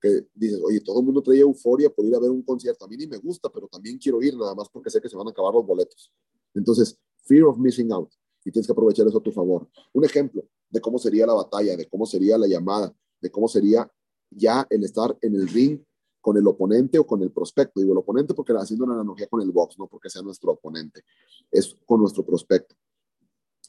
[0.00, 2.84] que dices, oye, todo el mundo trae euforia por ir a ver un concierto.
[2.84, 5.16] A mí ni me gusta, pero también quiero ir nada más porque sé que se
[5.16, 6.10] van a acabar los boletos.
[6.54, 8.10] Entonces, fear of missing out.
[8.44, 9.68] Y tienes que aprovechar eso a tu favor.
[9.92, 13.90] Un ejemplo de cómo sería la batalla, de cómo sería la llamada, de cómo sería
[14.30, 15.82] ya el estar en el ring
[16.20, 17.80] con el oponente o con el prospecto.
[17.80, 21.02] Digo el oponente porque haciendo una analogía con el box, no porque sea nuestro oponente,
[21.50, 22.74] es con nuestro prospecto.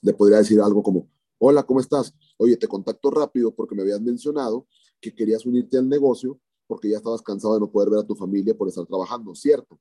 [0.02, 1.10] Le podría decir algo como,
[1.44, 2.14] Hola, ¿cómo estás?
[2.38, 4.68] Oye, te contacto rápido porque me habías mencionado
[5.00, 8.14] que querías unirte al negocio porque ya estabas cansado de no poder ver a tu
[8.14, 9.80] familia por estar trabajando, ¿cierto?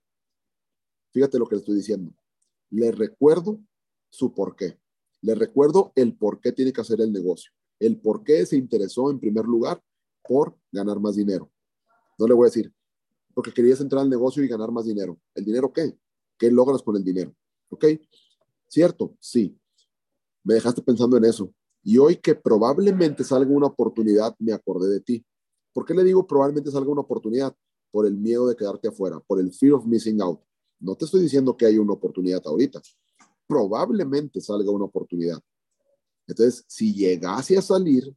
[1.11, 2.15] Fíjate lo que le estoy diciendo.
[2.71, 3.61] Le recuerdo
[4.09, 4.79] su por qué.
[5.21, 7.53] Le recuerdo el por qué tiene que hacer el negocio.
[7.79, 9.83] El por qué se interesó en primer lugar
[10.27, 11.53] por ganar más dinero.
[12.19, 12.73] No le voy a decir,
[13.35, 15.21] porque querías entrar al negocio y ganar más dinero.
[15.35, 15.95] ¿El dinero qué?
[16.39, 17.35] ¿Qué logras con el dinero?
[17.69, 17.85] ¿Ok?
[18.67, 19.15] ¿Cierto?
[19.21, 19.60] Sí.
[20.43, 21.53] Me dejaste pensando en eso.
[21.83, 25.25] Y hoy que probablemente salga una oportunidad, me acordé de ti.
[25.73, 27.55] ¿Por qué le digo probablemente salga una oportunidad?
[27.91, 30.41] Por el miedo de quedarte afuera, por el fear of missing out.
[30.79, 32.81] No te estoy diciendo que hay una oportunidad ahorita.
[33.47, 35.39] Probablemente salga una oportunidad.
[36.27, 38.15] Entonces, si llegase a salir,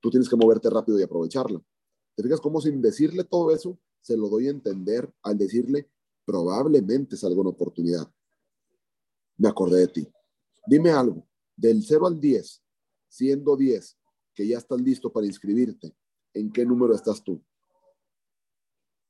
[0.00, 1.60] tú tienes que moverte rápido y aprovecharla.
[2.14, 5.90] ¿Te fijas cómo sin decirle todo eso, se lo doy a entender al decirle,
[6.24, 8.10] probablemente salga una oportunidad?
[9.38, 10.08] Me acordé de ti.
[10.66, 11.25] Dime algo,
[11.56, 12.62] del 0 al 10,
[13.08, 13.98] siendo 10,
[14.34, 15.96] que ya estás listo para inscribirte,
[16.34, 17.42] ¿en qué número estás tú?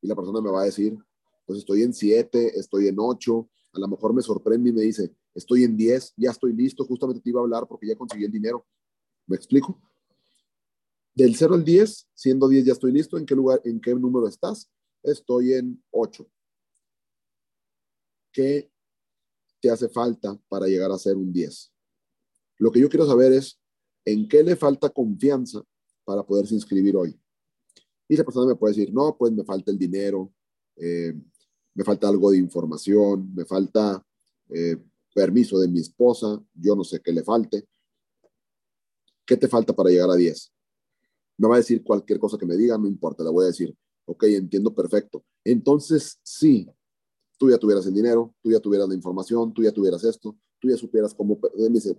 [0.01, 0.97] Y la persona me va a decir,
[1.45, 5.15] pues estoy en 7, estoy en 8, a lo mejor me sorprende y me dice,
[5.35, 8.33] estoy en 10, ya estoy listo, justamente te iba a hablar porque ya conseguí el
[8.33, 8.67] dinero.
[9.27, 9.81] ¿Me explico?
[11.15, 14.29] Del 0 al 10, siendo 10 ya estoy listo, ¿en qué lugar, en qué número
[14.29, 14.71] estás?
[15.03, 16.29] Estoy en 8.
[18.33, 18.71] ¿Qué
[19.61, 21.73] te hace falta para llegar a ser un 10?
[22.59, 23.59] Lo que yo quiero saber es,
[24.05, 25.63] ¿en qué le falta confianza
[26.05, 27.19] para poderse inscribir hoy?
[28.09, 30.33] Y esa persona me puede decir, no, pues me falta el dinero,
[30.77, 31.15] eh,
[31.75, 34.05] me falta algo de información, me falta
[34.49, 34.77] eh,
[35.15, 37.67] permiso de mi esposa, yo no sé qué le falte.
[39.27, 40.53] ¿Qué te falta para llegar a 10?
[41.39, 43.77] Me va a decir cualquier cosa que me diga, no importa, le voy a decir,
[44.07, 45.25] ok, entiendo perfecto.
[45.45, 46.71] Entonces, sí,
[47.37, 50.69] tú ya tuvieras el dinero, tú ya tuvieras la información, tú ya tuvieras esto, tú
[50.69, 51.39] ya supieras cómo,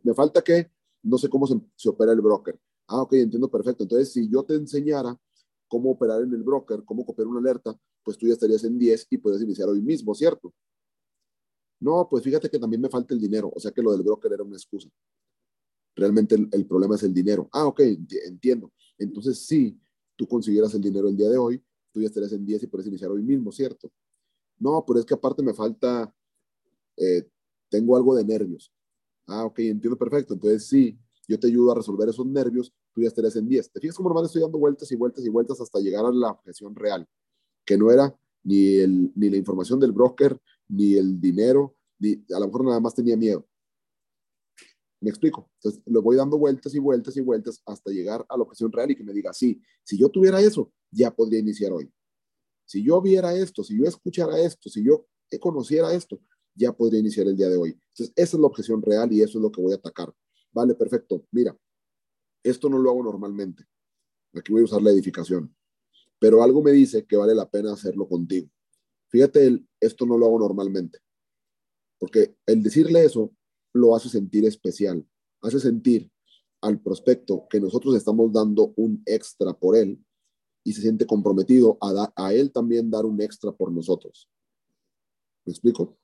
[0.04, 0.72] me falta que,
[1.04, 2.60] no sé cómo se, se opera el broker.
[2.88, 3.84] Ah, ok, entiendo perfecto.
[3.84, 5.18] Entonces, si yo te enseñara
[5.68, 9.08] cómo operar en el broker, cómo copiar una alerta, pues tú ya estarías en 10
[9.10, 10.54] y puedes iniciar hoy mismo, ¿cierto?
[11.80, 14.32] No, pues fíjate que también me falta el dinero, o sea que lo del broker
[14.32, 14.90] era una excusa.
[15.96, 17.50] Realmente el, problema es el dinero.
[17.52, 17.82] Ah, ok,
[18.26, 18.72] entiendo.
[18.98, 19.80] Entonces, si
[20.16, 22.88] tú consiguieras el dinero el día de hoy, tú ya estarías en 10 y puedes
[22.88, 23.92] iniciar hoy mismo, ¿cierto?
[24.60, 26.14] No, pero es que aparte me falta,
[26.98, 27.28] eh,
[27.70, 28.72] tengo algo de nervios.
[29.28, 30.34] Ah, ok, entiendo perfecto.
[30.34, 33.72] Entonces, sí, yo te ayudo a resolver esos nervios, tú ya estarías en 10.
[33.72, 36.32] ¿Te fijas cómo nomás estoy dando vueltas y vueltas y vueltas hasta llegar a la
[36.32, 37.08] objeción real?
[37.66, 42.40] Que no era ni, el, ni la información del broker, ni el dinero, ni, a
[42.40, 43.46] lo mejor nada más tenía miedo.
[45.02, 45.52] Me explico.
[45.56, 48.90] Entonces, lo voy dando vueltas y vueltas y vueltas hasta llegar a la objeción real
[48.92, 51.92] y que me diga, sí, si yo tuviera eso, ya podría iniciar hoy.
[52.66, 55.08] Si yo viera esto, si yo escuchara esto, si yo
[55.40, 56.20] conociera esto,
[56.58, 57.70] ya podría iniciar el día de hoy.
[57.70, 60.14] Entonces, esa es la objeción real y eso es lo que voy a atacar.
[60.52, 61.26] Vale, perfecto.
[61.32, 61.58] Mira,
[62.44, 63.64] esto no lo hago normalmente.
[64.34, 65.56] Aquí voy a usar la edificación.
[66.20, 68.50] Pero algo me dice que vale la pena hacerlo contigo.
[69.10, 71.00] Fíjate, el, esto no lo hago normalmente.
[72.00, 73.32] Porque el decirle eso
[73.74, 75.08] lo hace sentir especial.
[75.42, 76.12] Hace sentir
[76.62, 80.04] al prospecto que nosotros estamos dando un extra por él
[80.64, 84.30] y se siente comprometido a, a él también dar un extra por nosotros.
[85.46, 85.98] ¿Me explico?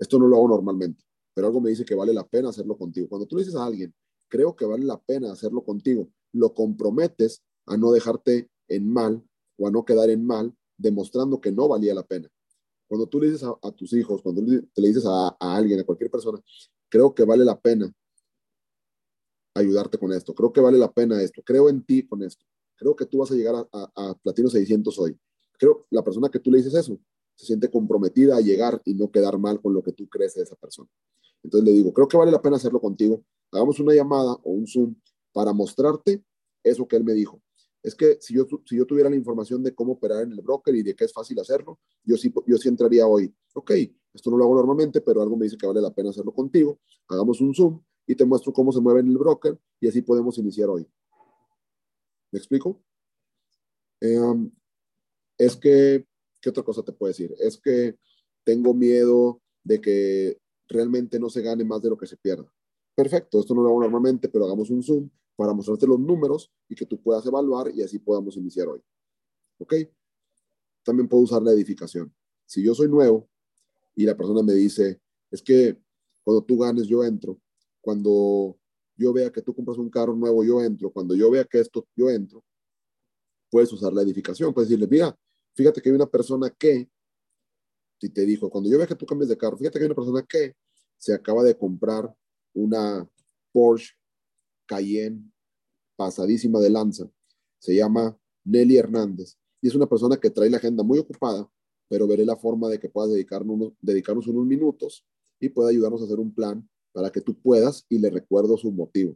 [0.00, 3.08] Esto no lo hago normalmente pero algo me dice que vale la pena hacerlo contigo.
[3.08, 3.94] Cuando tú le dices a alguien,
[4.28, 9.22] creo que vale la pena hacerlo contigo, lo comprometes a no dejarte en mal
[9.58, 12.28] o a no quedar en mal, demostrando que no valía la pena.
[12.88, 16.10] Cuando tú le dices a, tus hijos, cuando te le dices a, alguien, a cualquier
[16.10, 16.40] persona,
[16.88, 17.92] creo que vale la pena
[19.54, 22.44] ayudarte con esto, creo que vale la pena esto, creo en ti con esto,
[22.76, 25.18] creo que tú vas a llegar a, a Platino 600 hoy.
[25.58, 26.98] Creo la persona que tú le dices eso
[27.40, 30.42] se siente comprometida a llegar y no quedar mal con lo que tú crees de
[30.42, 30.90] esa persona.
[31.42, 33.24] Entonces le digo, creo que vale la pena hacerlo contigo.
[33.50, 34.94] Hagamos una llamada o un Zoom
[35.32, 36.22] para mostrarte
[36.62, 37.40] eso que él me dijo.
[37.82, 40.74] Es que si yo, si yo tuviera la información de cómo operar en el broker
[40.74, 43.34] y de que es fácil hacerlo, yo sí, yo sí entraría hoy.
[43.54, 43.70] Ok,
[44.12, 46.78] esto no lo hago normalmente, pero algo me dice que vale la pena hacerlo contigo.
[47.08, 50.36] Hagamos un Zoom y te muestro cómo se mueve en el broker y así podemos
[50.36, 50.86] iniciar hoy.
[52.30, 52.82] ¿Me explico?
[54.00, 54.50] Em,
[55.38, 56.06] es que,
[56.40, 57.34] ¿qué otra cosa te puedo decir?
[57.38, 57.96] Es que
[58.44, 62.50] tengo miedo de que realmente no se gane más de lo que se pierda.
[62.94, 66.74] Perfecto, esto no lo hago normalmente, pero hagamos un Zoom para mostrarte los números y
[66.74, 68.80] que tú puedas evaluar y así podamos iniciar hoy.
[69.58, 69.74] ¿Ok?
[70.82, 72.12] También puedo usar la edificación.
[72.46, 73.28] Si yo soy nuevo
[73.94, 75.00] y la persona me dice,
[75.30, 75.78] es que
[76.24, 77.40] cuando tú ganes yo entro,
[77.80, 78.58] cuando
[78.96, 81.86] yo vea que tú compras un carro nuevo yo entro, cuando yo vea que esto
[81.96, 82.44] yo entro,
[83.50, 85.16] puedes usar la edificación, puedes decirle, mira,
[85.60, 86.88] fíjate que hay una persona que
[88.00, 89.94] si te dijo, cuando yo vea que tú cambias de carro, fíjate que hay una
[89.94, 90.56] persona que
[90.96, 92.14] se acaba de comprar
[92.54, 93.06] una
[93.52, 93.94] Porsche
[94.66, 95.30] Cayenne
[95.96, 97.10] pasadísima de lanza,
[97.58, 101.50] se llama Nelly Hernández, y es una persona que trae la agenda muy ocupada,
[101.88, 105.04] pero veré la forma de que puedas dedicarnos, dedicarnos unos minutos
[105.38, 108.72] y pueda ayudarnos a hacer un plan para que tú puedas, y le recuerdo su
[108.72, 109.14] motivo,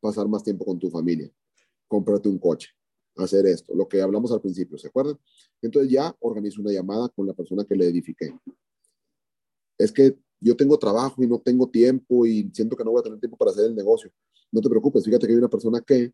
[0.00, 1.32] pasar más tiempo con tu familia,
[1.88, 2.68] cómprate un coche,
[3.22, 5.18] hacer esto, lo que hablamos al principio, ¿se acuerdan?
[5.62, 8.34] Entonces ya organizo una llamada con la persona que le edifiqué.
[9.78, 13.04] Es que yo tengo trabajo y no tengo tiempo y siento que no voy a
[13.04, 14.10] tener tiempo para hacer el negocio.
[14.50, 16.12] No te preocupes, fíjate que hay una persona que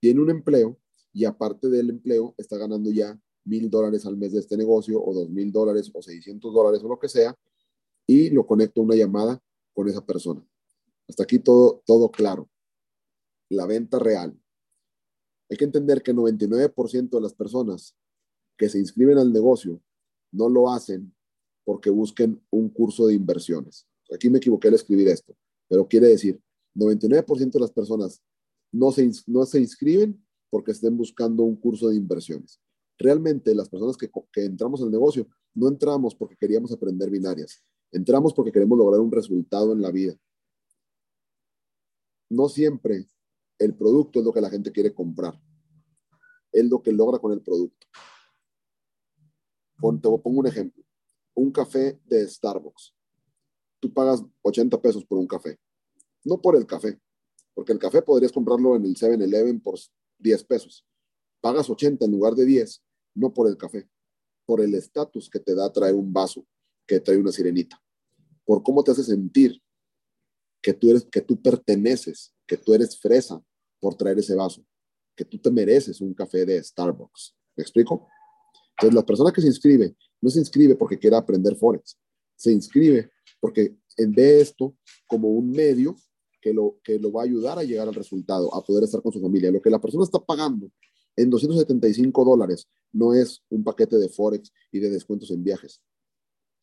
[0.00, 0.78] tiene un empleo
[1.12, 5.14] y aparte del empleo está ganando ya mil dólares al mes de este negocio o
[5.14, 7.34] dos mil dólares o seiscientos dólares o lo que sea
[8.06, 10.46] y lo conecto a una llamada con esa persona.
[11.08, 12.48] Hasta aquí todo, todo claro.
[13.48, 14.38] La venta real.
[15.48, 17.96] Hay que entender que el 99% de las personas
[18.56, 19.80] que se inscriben al negocio
[20.32, 21.14] no lo hacen
[21.64, 23.86] porque busquen un curso de inversiones.
[24.12, 25.36] Aquí me equivoqué al escribir esto,
[25.68, 26.40] pero quiere decir,
[26.74, 28.22] 99% de las personas
[28.72, 32.60] no se, no se inscriben porque estén buscando un curso de inversiones.
[32.98, 37.62] Realmente las personas que, que entramos al negocio no entramos porque queríamos aprender binarias.
[37.92, 40.16] Entramos porque queremos lograr un resultado en la vida.
[42.28, 43.06] No siempre
[43.58, 45.40] el producto es lo que la gente quiere comprar.
[46.52, 47.86] Es lo que logra con el producto.
[49.78, 50.84] Te pongo un ejemplo.
[51.34, 52.94] Un café de Starbucks.
[53.80, 55.58] Tú pagas 80 pesos por un café.
[56.24, 56.98] No por el café,
[57.54, 59.78] porque el café podrías comprarlo en el 7-Eleven por
[60.18, 60.86] 10 pesos.
[61.40, 62.82] Pagas 80 en lugar de 10,
[63.14, 63.88] no por el café,
[64.44, 66.46] por el estatus que te da traer un vaso
[66.86, 67.82] que trae una sirenita,
[68.44, 69.60] por cómo te hace sentir
[70.66, 73.40] que tú eres, que tú perteneces, que tú eres fresa
[73.78, 74.66] por traer ese vaso,
[75.14, 77.36] que tú te mereces un café de Starbucks.
[77.54, 78.08] ¿Me explico?
[78.70, 81.96] Entonces, la persona que se inscribe no se inscribe porque quiera aprender Forex,
[82.34, 84.76] se inscribe porque ve esto
[85.06, 85.94] como un medio
[86.42, 89.12] que lo, que lo va a ayudar a llegar al resultado, a poder estar con
[89.12, 89.52] su familia.
[89.52, 90.68] Lo que la persona está pagando
[91.14, 95.80] en 275 dólares no es un paquete de Forex y de descuentos en viajes.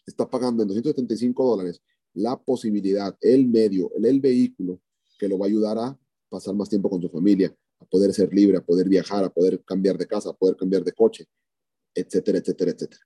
[0.06, 1.82] Está pagando en 275 dólares
[2.14, 4.80] la posibilidad, el medio, el, vehículo
[5.18, 6.00] que lo va a ayudar a
[6.30, 9.64] pasar más tiempo con su familia, a poder ser libre, a poder viajar, a poder
[9.64, 11.26] cambiar de casa, a poder cambiar de coche,
[11.94, 13.02] etcétera, etcétera, etcétera.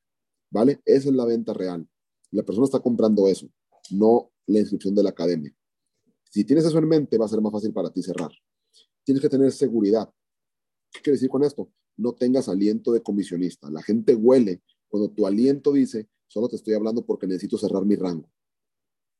[0.50, 0.82] ¿Vale?
[0.86, 1.88] Esa es la venta real.
[2.32, 3.50] La persona está comprando eso,
[3.92, 5.54] no la inscripción de la academia.
[6.30, 8.32] Si tienes eso en mente, va a ser más fácil para ti cerrar.
[9.04, 10.10] Tienes que tener seguridad.
[10.92, 11.72] ¿Qué quiere decir con esto?
[11.96, 13.70] No tengas aliento de comisionista.
[13.70, 17.96] La gente huele cuando tu aliento dice, solo te estoy hablando porque necesito cerrar mi
[17.96, 18.30] rango.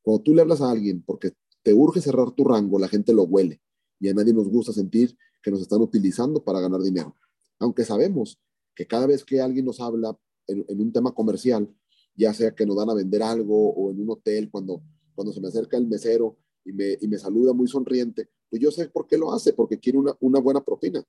[0.02, 1.32] Cuando tú le hablas a alguien porque
[1.62, 3.60] te urge cerrar tu rango, la gente lo huele.
[4.00, 7.14] Y a nadie nos gusta sentir que nos están utilizando para ganar dinero.
[7.58, 8.38] Aunque sabemos
[8.74, 11.68] que cada vez que alguien nos habla en, un tema comercial,
[12.14, 14.82] ya sea que nos dan a vender algo o en un hotel, cuando,
[15.14, 18.70] cuando se me acerca el mesero y me, y me saluda muy sonriente, pues yo
[18.70, 21.04] sé por qué lo hace, porque quiere una, una buena propina.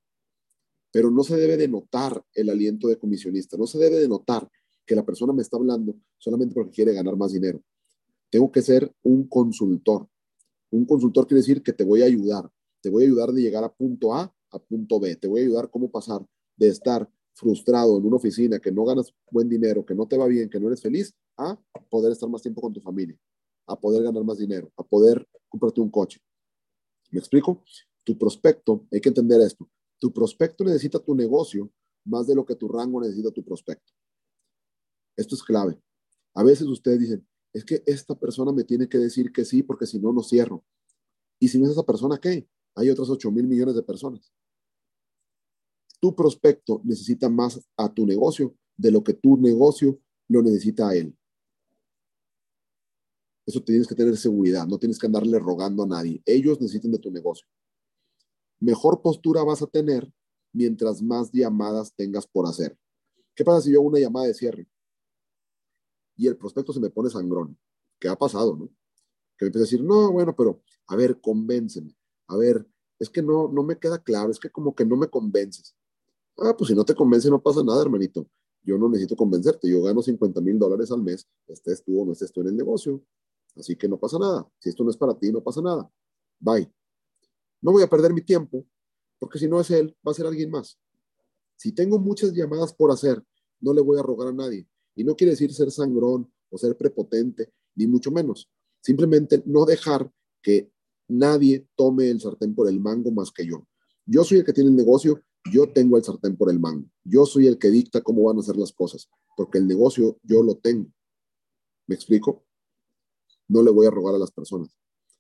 [0.92, 4.50] Pero no se debe de notar el aliento de comisionista, no se debe de notar
[4.86, 7.62] que la persona me está hablando solamente porque quiere ganar más dinero.
[8.30, 10.08] Tengo que ser un consultor.
[10.72, 12.52] Un consultor quiere decir que te voy a ayudar.
[12.82, 15.16] Te voy a ayudar de llegar a punto A a punto B.
[15.16, 19.14] Te voy a ayudar cómo pasar de estar frustrado en una oficina, que no ganas
[19.32, 21.58] buen dinero, que no te va bien, que no eres feliz, a
[21.90, 23.18] poder estar más tiempo con tu familia,
[23.66, 26.20] a poder ganar más dinero, a poder comprarte un coche.
[27.12, 27.64] ¿Me explico?
[28.04, 31.72] Tu prospecto, hay que entender esto, tu prospecto necesita tu negocio
[32.06, 33.94] más de lo que tu rango necesita tu prospecto.
[35.16, 35.80] Esto es clave.
[36.34, 39.86] A veces ustedes dicen, es que esta persona me tiene que decir que sí porque
[39.86, 40.64] si no, no cierro.
[41.40, 42.48] Y si no es esa persona, ¿qué?
[42.76, 44.32] Hay otras 8 mil millones de personas
[46.00, 50.96] tu prospecto necesita más a tu negocio de lo que tu negocio lo necesita a
[50.96, 51.16] él.
[53.46, 56.22] Eso tienes que tener seguridad, no tienes que andarle rogando a nadie.
[56.26, 57.48] Ellos necesitan de tu negocio.
[58.60, 60.12] Mejor postura vas a tener
[60.54, 62.78] mientras más llamadas tengas por hacer.
[63.36, 64.68] ¿Qué pasa si yo hago una llamada de cierre
[66.20, 67.58] y el prospecto se me pone sangrón?
[67.98, 68.68] ¿Qué ha pasado, no?
[69.38, 71.96] Que me empieza a decir, no, bueno, pero a ver, convénceme.
[72.28, 72.68] A ver,
[73.00, 75.78] es que no, no me queda claro, es que como que no me convences.
[76.38, 78.30] Ah, pues si no te convence, no pasa nada, hermanito.
[78.64, 79.70] Yo no necesito convencerte.
[79.70, 82.58] Yo gano 50 mil dólares al mes, estés tú o no estés tú en el
[82.58, 83.02] negocio.
[83.56, 84.46] Así que no pasa nada.
[84.60, 85.90] Si esto no es para ti, no pasa nada.
[86.38, 86.70] Bye.
[87.62, 88.66] No voy a perder mi tiempo,
[89.20, 90.78] porque si no es él, va a ser alguien más.
[91.56, 93.24] Si tengo muchas llamadas por hacer,
[93.62, 94.69] no le voy a rogar a nadie.
[95.00, 98.50] Y no quiere decir ser sangrón o ser prepotente, ni mucho menos.
[98.82, 100.72] Simplemente no dejar que
[101.08, 103.66] nadie tome el sartén por el mango más que yo.
[104.06, 106.90] Yo soy el que tiene el negocio yo tengo el sartén por el mango.
[107.04, 110.44] Yo soy el que dicta cómo van a ser las cosas, porque el negocio yo
[110.44, 110.92] lo tengo.
[111.88, 112.46] ¿Me explico?
[113.48, 114.78] No le voy a rogar a las personas.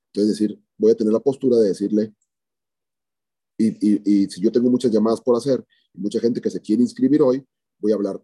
[0.07, 2.13] Entonces, decir, voy a tener la postura de decirle,
[3.57, 7.45] y, si yo tengo muchas llamadas por hacer, mucha gente que se quiere inscribir hoy,
[7.79, 8.21] voy a hablar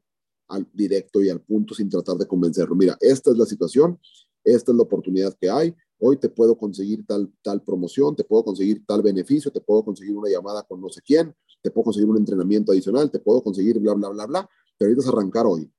[0.48, 2.76] al directo y al punto sin tratar de convencerlo.
[2.76, 4.00] Mira, esta es la situación,
[4.44, 8.44] esta es la oportunidad que hay, hoy te puedo conseguir tal, tal promoción, te puedo
[8.44, 12.10] conseguir tal beneficio, te puedo conseguir una llamada con no sé quién, te puedo conseguir
[12.10, 15.72] un entrenamiento adicional, te puedo conseguir bla, bla, bla, bla, pero necesitas arrancar hoy.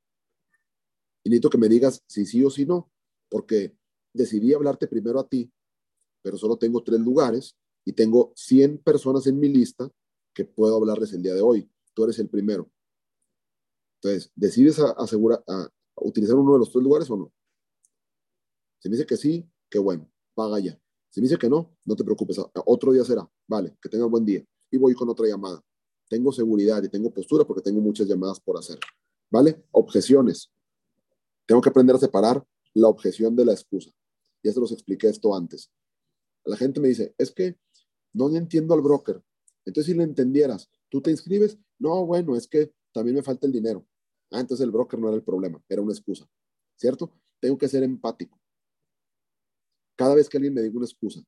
[1.22, 2.90] Y necesito que me digas si sí o si no,
[3.28, 3.76] porque
[4.12, 5.52] decidí hablarte primero a ti,
[6.22, 9.88] pero solo tengo tres lugares y tengo 100 personas en mi lista
[10.34, 11.70] que puedo hablarles el día de hoy.
[11.94, 12.70] Tú eres el primero.
[14.00, 17.32] Entonces, ¿decides asegurar, a utilizar uno de los tres lugares o no?
[18.78, 20.80] Si me dice que sí, qué bueno, paga ya.
[21.10, 23.28] Si me dice que no, no te preocupes, otro día será.
[23.46, 24.44] Vale, que tenga buen día.
[24.70, 25.64] Y voy con otra llamada
[26.08, 28.78] tengo seguridad y tengo postura porque tengo muchas llamadas por hacer.
[29.30, 29.64] ¿Vale?
[29.72, 30.52] Objeciones.
[31.46, 32.44] Tengo que aprender a separar
[32.74, 33.90] la objeción de la excusa.
[34.42, 35.70] Ya se los expliqué esto antes.
[36.44, 37.58] La gente me dice, es que
[38.12, 39.22] no entiendo al broker.
[39.64, 41.58] Entonces, si lo entendieras, ¿tú te inscribes?
[41.78, 43.86] No, bueno, es que también me falta el dinero.
[44.30, 46.26] Ah, entonces el broker no era el problema, era una excusa.
[46.76, 47.12] ¿Cierto?
[47.38, 48.40] Tengo que ser empático.
[49.96, 51.22] cada vez que alguien me diga una excusa,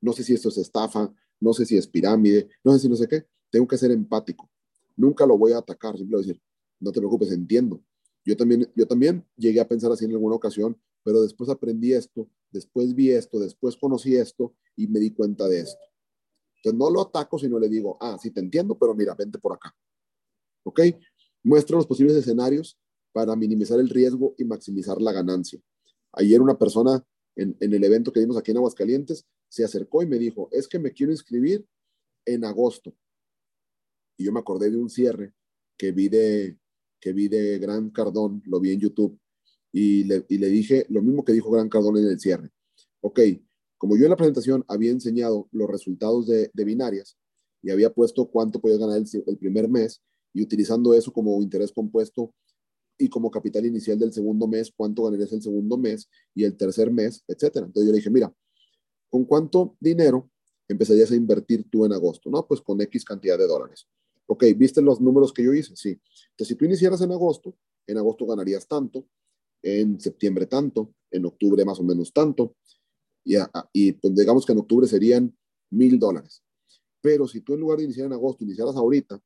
[0.00, 2.96] no sé si esto es estafa, no sé si es pirámide, no sé si no
[2.96, 4.50] sé qué, tengo que ser empático.
[4.96, 6.42] Nunca lo voy a atacar, simplemente decir,
[6.80, 7.80] no te preocupes, entiendo.
[8.24, 12.28] Yo también, yo también llegué a pensar así en alguna ocasión, pero después aprendí esto,
[12.50, 15.84] después vi esto, después conocí esto y me di cuenta de esto.
[16.56, 19.52] Entonces no lo ataco, sino le digo, ah, sí te entiendo, pero mira, vente por
[19.52, 19.74] acá.
[20.64, 20.80] ¿Ok?
[21.42, 22.78] Muestra los posibles escenarios
[23.12, 25.60] para minimizar el riesgo y maximizar la ganancia.
[26.12, 27.04] Ayer una persona
[27.36, 30.78] en, el evento que dimos aquí en Aguascalientes se acercó y me dijo, es que
[30.78, 31.66] me quiero inscribir
[32.26, 32.94] en agosto.
[34.16, 35.32] Y yo me acordé de un cierre
[35.76, 36.58] que vi de,
[37.00, 39.18] que vi de Gran Cardón, lo vi en YouTube,
[39.72, 42.50] y le, dije lo mismo que dijo Gran Cardón en el cierre.
[43.00, 43.20] Ok,
[43.76, 47.16] como yo en la presentación había enseñado los resultados de, binarias
[47.62, 50.02] y había puesto cuánto podía ganar el primer mes
[50.32, 52.34] y utilizando eso como interés compuesto
[52.98, 56.90] y como capital inicial del segundo mes, cuánto ganarías el segundo mes y el tercer
[56.90, 57.66] mes, etcétera.
[57.66, 58.34] Entonces yo le dije, mira,
[59.08, 60.30] ¿con cuánto dinero
[60.68, 62.28] empezarías a invertir tú en agosto?
[62.28, 63.86] No, pues con X cantidad de dólares.
[64.26, 65.74] Ok, ¿viste los números que yo hice?
[65.76, 65.90] Sí.
[66.30, 67.56] Entonces, si tú iniciaras en agosto,
[67.86, 69.06] en agosto ganarías tanto,
[69.62, 72.56] en septiembre tanto, en octubre más o menos tanto,
[73.24, 73.36] y,
[73.72, 75.34] y pues digamos que en octubre serían
[75.70, 76.42] mil dólares.
[77.00, 79.20] Pero si tú en lugar de iniciar en agosto, iniciaras ahorita,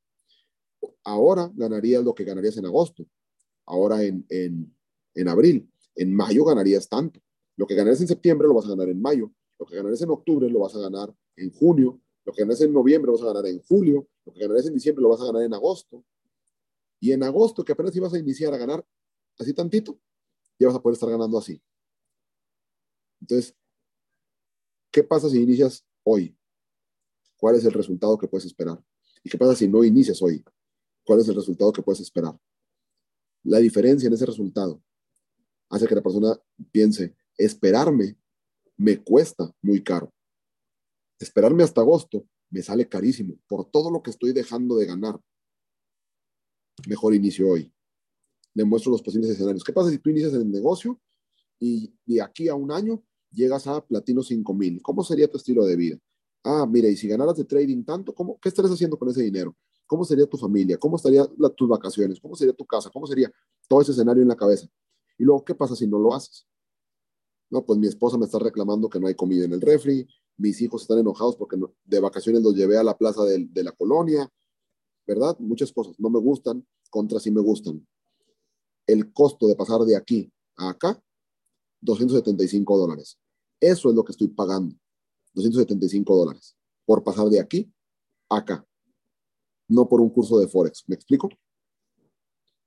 [1.04, 3.06] ahora ganarías lo que ganarías en agosto,
[3.66, 4.74] ahora en, en,
[5.14, 7.20] en abril, en mayo ganarías tanto.
[7.56, 10.10] Lo que ganarías en septiembre lo vas a ganar en mayo, lo que ganarías en
[10.10, 13.32] octubre lo vas a ganar en junio, lo que ganas en noviembre lo vas a
[13.32, 16.04] ganar en julio, lo que ganarías en diciembre lo vas a ganar en agosto.
[17.00, 18.86] Y en agosto, que apenas ibas a iniciar a ganar
[19.38, 19.98] así tantito,
[20.58, 21.60] ya vas a poder estar ganando así.
[23.20, 23.56] Entonces,
[24.90, 26.36] ¿qué pasa si inicias hoy?
[27.36, 28.80] ¿Cuál es el resultado que puedes esperar?
[29.24, 30.44] ¿Y qué pasa si no inicias hoy?
[31.04, 32.38] ¿Cuál es el resultado que puedes esperar?
[33.44, 34.82] La diferencia en ese resultado
[35.68, 36.38] hace que la persona
[36.70, 38.16] piense, esperarme
[38.76, 40.12] me cuesta muy caro
[41.22, 45.18] esperarme hasta agosto me sale carísimo por todo lo que estoy dejando de ganar.
[46.86, 47.72] Mejor inicio hoy.
[48.54, 49.64] Le muestro los posibles escenarios.
[49.64, 51.00] ¿Qué pasa si tú inicias el negocio
[51.58, 54.82] y de aquí a un año llegas a platino 5000?
[54.82, 55.98] ¿Cómo sería tu estilo de vida?
[56.44, 59.56] Ah, mira, y si ganaras de trading tanto, ¿cómo, ¿qué estarías haciendo con ese dinero?
[59.92, 60.78] ¿Cómo sería tu familia?
[60.78, 62.18] ¿Cómo estarían tus vacaciones?
[62.18, 62.88] ¿Cómo sería tu casa?
[62.88, 63.30] ¿Cómo sería
[63.68, 64.66] todo ese escenario en la cabeza?
[65.18, 66.48] Y luego, ¿qué pasa si no lo haces?
[67.50, 70.62] No, pues mi esposa me está reclamando que no hay comida en el refri, mis
[70.62, 74.26] hijos están enojados porque de vacaciones los llevé a la plaza de, de, la colonia,
[75.06, 75.36] ¿verdad?
[75.40, 77.86] Muchas cosas no me gustan, contra sí me gustan.
[78.86, 81.04] El costo de pasar de aquí a acá,
[81.82, 83.18] 275 dólares.
[83.60, 84.74] Eso es lo que estoy pagando,
[85.34, 87.70] 275 dólares, por pasar de aquí
[88.30, 88.66] a acá,
[89.72, 90.84] no por un curso de Forex.
[90.86, 91.28] ¿Me explico?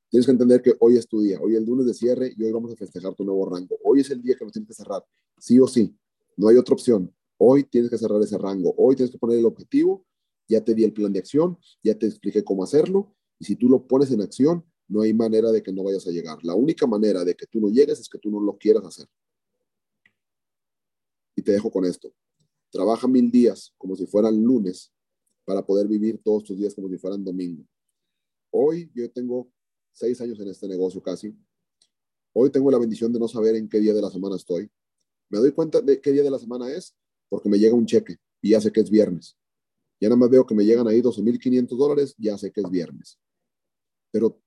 [0.10, 2.44] Tienes que entender que hoy es tu día, hoy es el lunes de cierre y
[2.44, 3.78] hoy vamos a festejar tu nuevo rango.
[3.84, 5.04] Hoy es el día que nos tienes que cerrar,
[5.38, 5.96] sí o sí.
[6.38, 7.14] No hay otra opción.
[7.38, 10.06] Hoy tienes que cerrar ese rango, hoy tienes que poner el objetivo,
[10.48, 13.68] ya te di el plan de acción, ya te expliqué cómo hacerlo, y si tú
[13.68, 16.38] lo pones en acción, no hay manera de que no vayas a llegar.
[16.44, 19.08] La única manera de que tú no llegues es que tú no lo quieras hacer.
[21.36, 22.14] Y te dejo con esto.
[22.70, 24.95] Trabaja mil días como si fueran lunes
[25.46, 27.64] para poder vivir todos tus días como si fueran domingo.
[28.52, 29.50] Hoy yo tengo
[29.92, 31.34] seis años en este negocio casi.
[32.34, 34.70] Hoy tengo la bendición de no saber en qué día de la semana estoy.
[35.30, 36.96] Me doy cuenta de qué día de la semana es
[37.30, 39.38] porque me llega un cheque y ya sé que es viernes.
[40.00, 43.20] Ya nada más veo que me llegan ahí 12.500 dólares, ya sé que es viernes.
[44.12, 44.42] Pero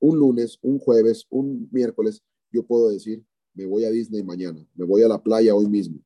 [0.00, 4.84] un lunes, un jueves, un miércoles, yo puedo decir, me voy a Disney mañana, me
[4.84, 6.00] voy a la playa hoy mismo.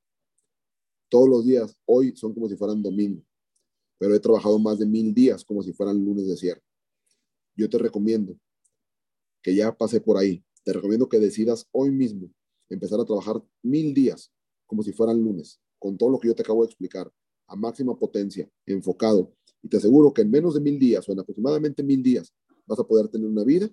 [1.09, 3.23] Todos los días, hoy son como si fueran domingo,
[4.01, 6.63] pero he trabajado más de mil días como si fueran lunes de cierre.
[7.55, 8.35] Yo te recomiendo
[9.43, 10.43] que ya pase por ahí.
[10.65, 12.33] Te recomiendo que decidas hoy mismo
[12.71, 14.33] empezar a trabajar mil días
[14.67, 17.13] como si fueran lunes con todo lo que yo te acabo de explicar,
[17.47, 19.35] a máxima potencia, enfocado.
[19.63, 22.33] Y te aseguro que en menos de mil días o en aproximadamente mil días
[22.67, 23.69] vas a poder tener una vida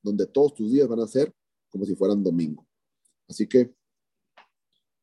[0.00, 1.34] donde todos tus días van a ser
[1.70, 2.64] como si fueran domingo.
[3.28, 3.74] Así que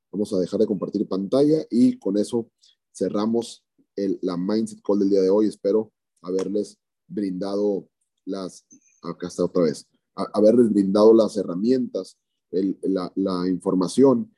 [0.09, 2.49] vamos a dejar de compartir pantalla y con eso
[2.93, 3.65] cerramos
[4.05, 5.47] el, la Mindset Call del día de hoy.
[5.47, 5.91] Espero
[6.21, 6.77] haberles
[7.07, 7.87] brindado
[8.25, 8.65] las,
[9.01, 9.87] acá está otra vez,
[10.33, 12.17] haberles brindado las herramientas,
[12.51, 14.31] la, la información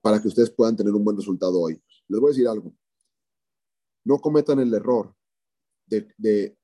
[0.00, 1.80] para que ustedes puedan tener un buen resultado hoy.
[2.08, 2.74] Les voy a decir algo.
[4.04, 5.14] No cometan el error
[5.86, 6.56] de,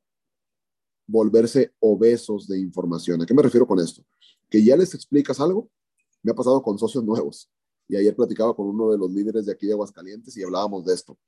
[1.07, 3.20] volverse obesos de información.
[3.20, 4.05] ¿A qué me refiero con esto?
[4.49, 5.68] Que ya les explicas algo.
[6.22, 7.51] Me ha pasado con socios nuevos.
[7.88, 10.95] Y ayer platicaba con uno de los líderes de aquí de Aguascalientes y hablábamos de
[10.95, 11.18] esto.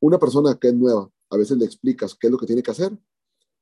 [0.00, 2.70] Una persona que es nueva, a veces le explicas qué es lo que tiene que
[2.70, 2.96] hacer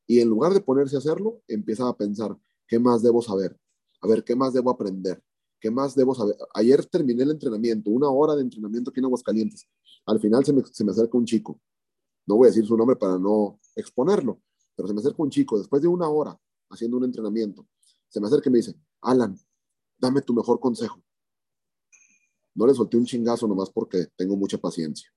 [0.06, 3.58] y en lugar de ponerse a hacerlo, empieza a pensar, ¿qué más debo saber?
[4.00, 5.22] A ver, ¿qué más debo aprender?
[5.60, 6.36] ¿Qué más debo saber?
[6.54, 9.66] Ayer terminé el entrenamiento, una hora de entrenamiento aquí en Aguascalientes.
[10.04, 11.58] Al final se me, se me acerca un chico.
[12.26, 14.42] No voy a decir su nombre para no exponerlo,
[14.76, 17.66] pero se me acerca un chico después de una hora haciendo un entrenamiento.
[18.08, 19.38] Se me acerca y me dice, Alan,
[19.98, 21.02] dame tu mejor consejo.
[22.54, 25.10] No le solté un chingazo nomás porque tengo mucha paciencia.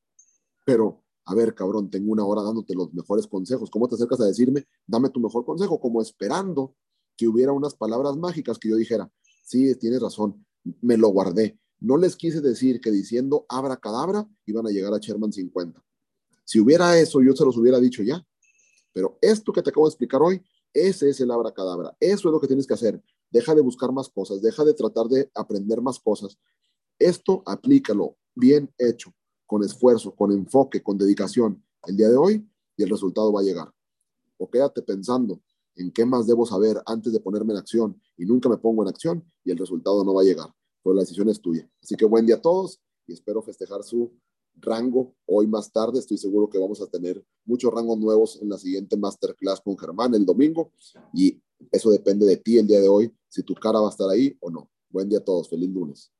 [0.66, 3.70] Pero, a ver, cabrón, tengo una hora dándote los mejores consejos.
[3.70, 5.78] ¿Cómo te acercas a decirme, dame tu mejor consejo?
[5.78, 6.74] Como esperando
[7.18, 9.12] que hubiera unas palabras mágicas que yo dijera,
[9.44, 10.46] sí, tienes razón,
[10.82, 11.60] me lo guardé.
[11.80, 15.84] No les quise decir que diciendo abra cadabra iban a llegar a Sherman 50.
[16.46, 18.26] Si hubiera eso, yo se los hubiera dicho ya.
[18.94, 20.42] Pero esto que te acabo de explicar hoy,
[20.74, 21.96] ese es el cadabra.
[22.00, 23.04] Eso es lo que tienes que hacer.
[23.30, 26.40] Deja de buscar más cosas, deja de tratar de aprender más cosas.
[26.98, 29.14] Esto aplícalo bien hecho,
[29.48, 33.44] con esfuerzo, con enfoque, con dedicación el día de hoy y el resultado va a
[33.44, 33.74] llegar.
[34.38, 35.42] O quédate pensando
[35.76, 38.90] en qué más debo saber antes de ponerme en acción y nunca me pongo en
[38.90, 40.54] acción y el resultado no va a llegar.
[40.84, 41.68] Pero la decisión es tuya.
[41.82, 44.12] Así que buen día a todos y espero festejar su
[44.58, 46.00] rango hoy más tarde.
[46.00, 50.14] Estoy seguro que vamos a tener muchos rangos nuevos en la siguiente masterclass con Germán
[50.14, 50.72] el domingo
[51.14, 51.42] y
[51.72, 54.38] eso depende de ti el día de hoy, si tu cara va a estar ahí
[54.42, 54.70] o no.
[54.90, 56.12] Buen día a todos, feliz lunes.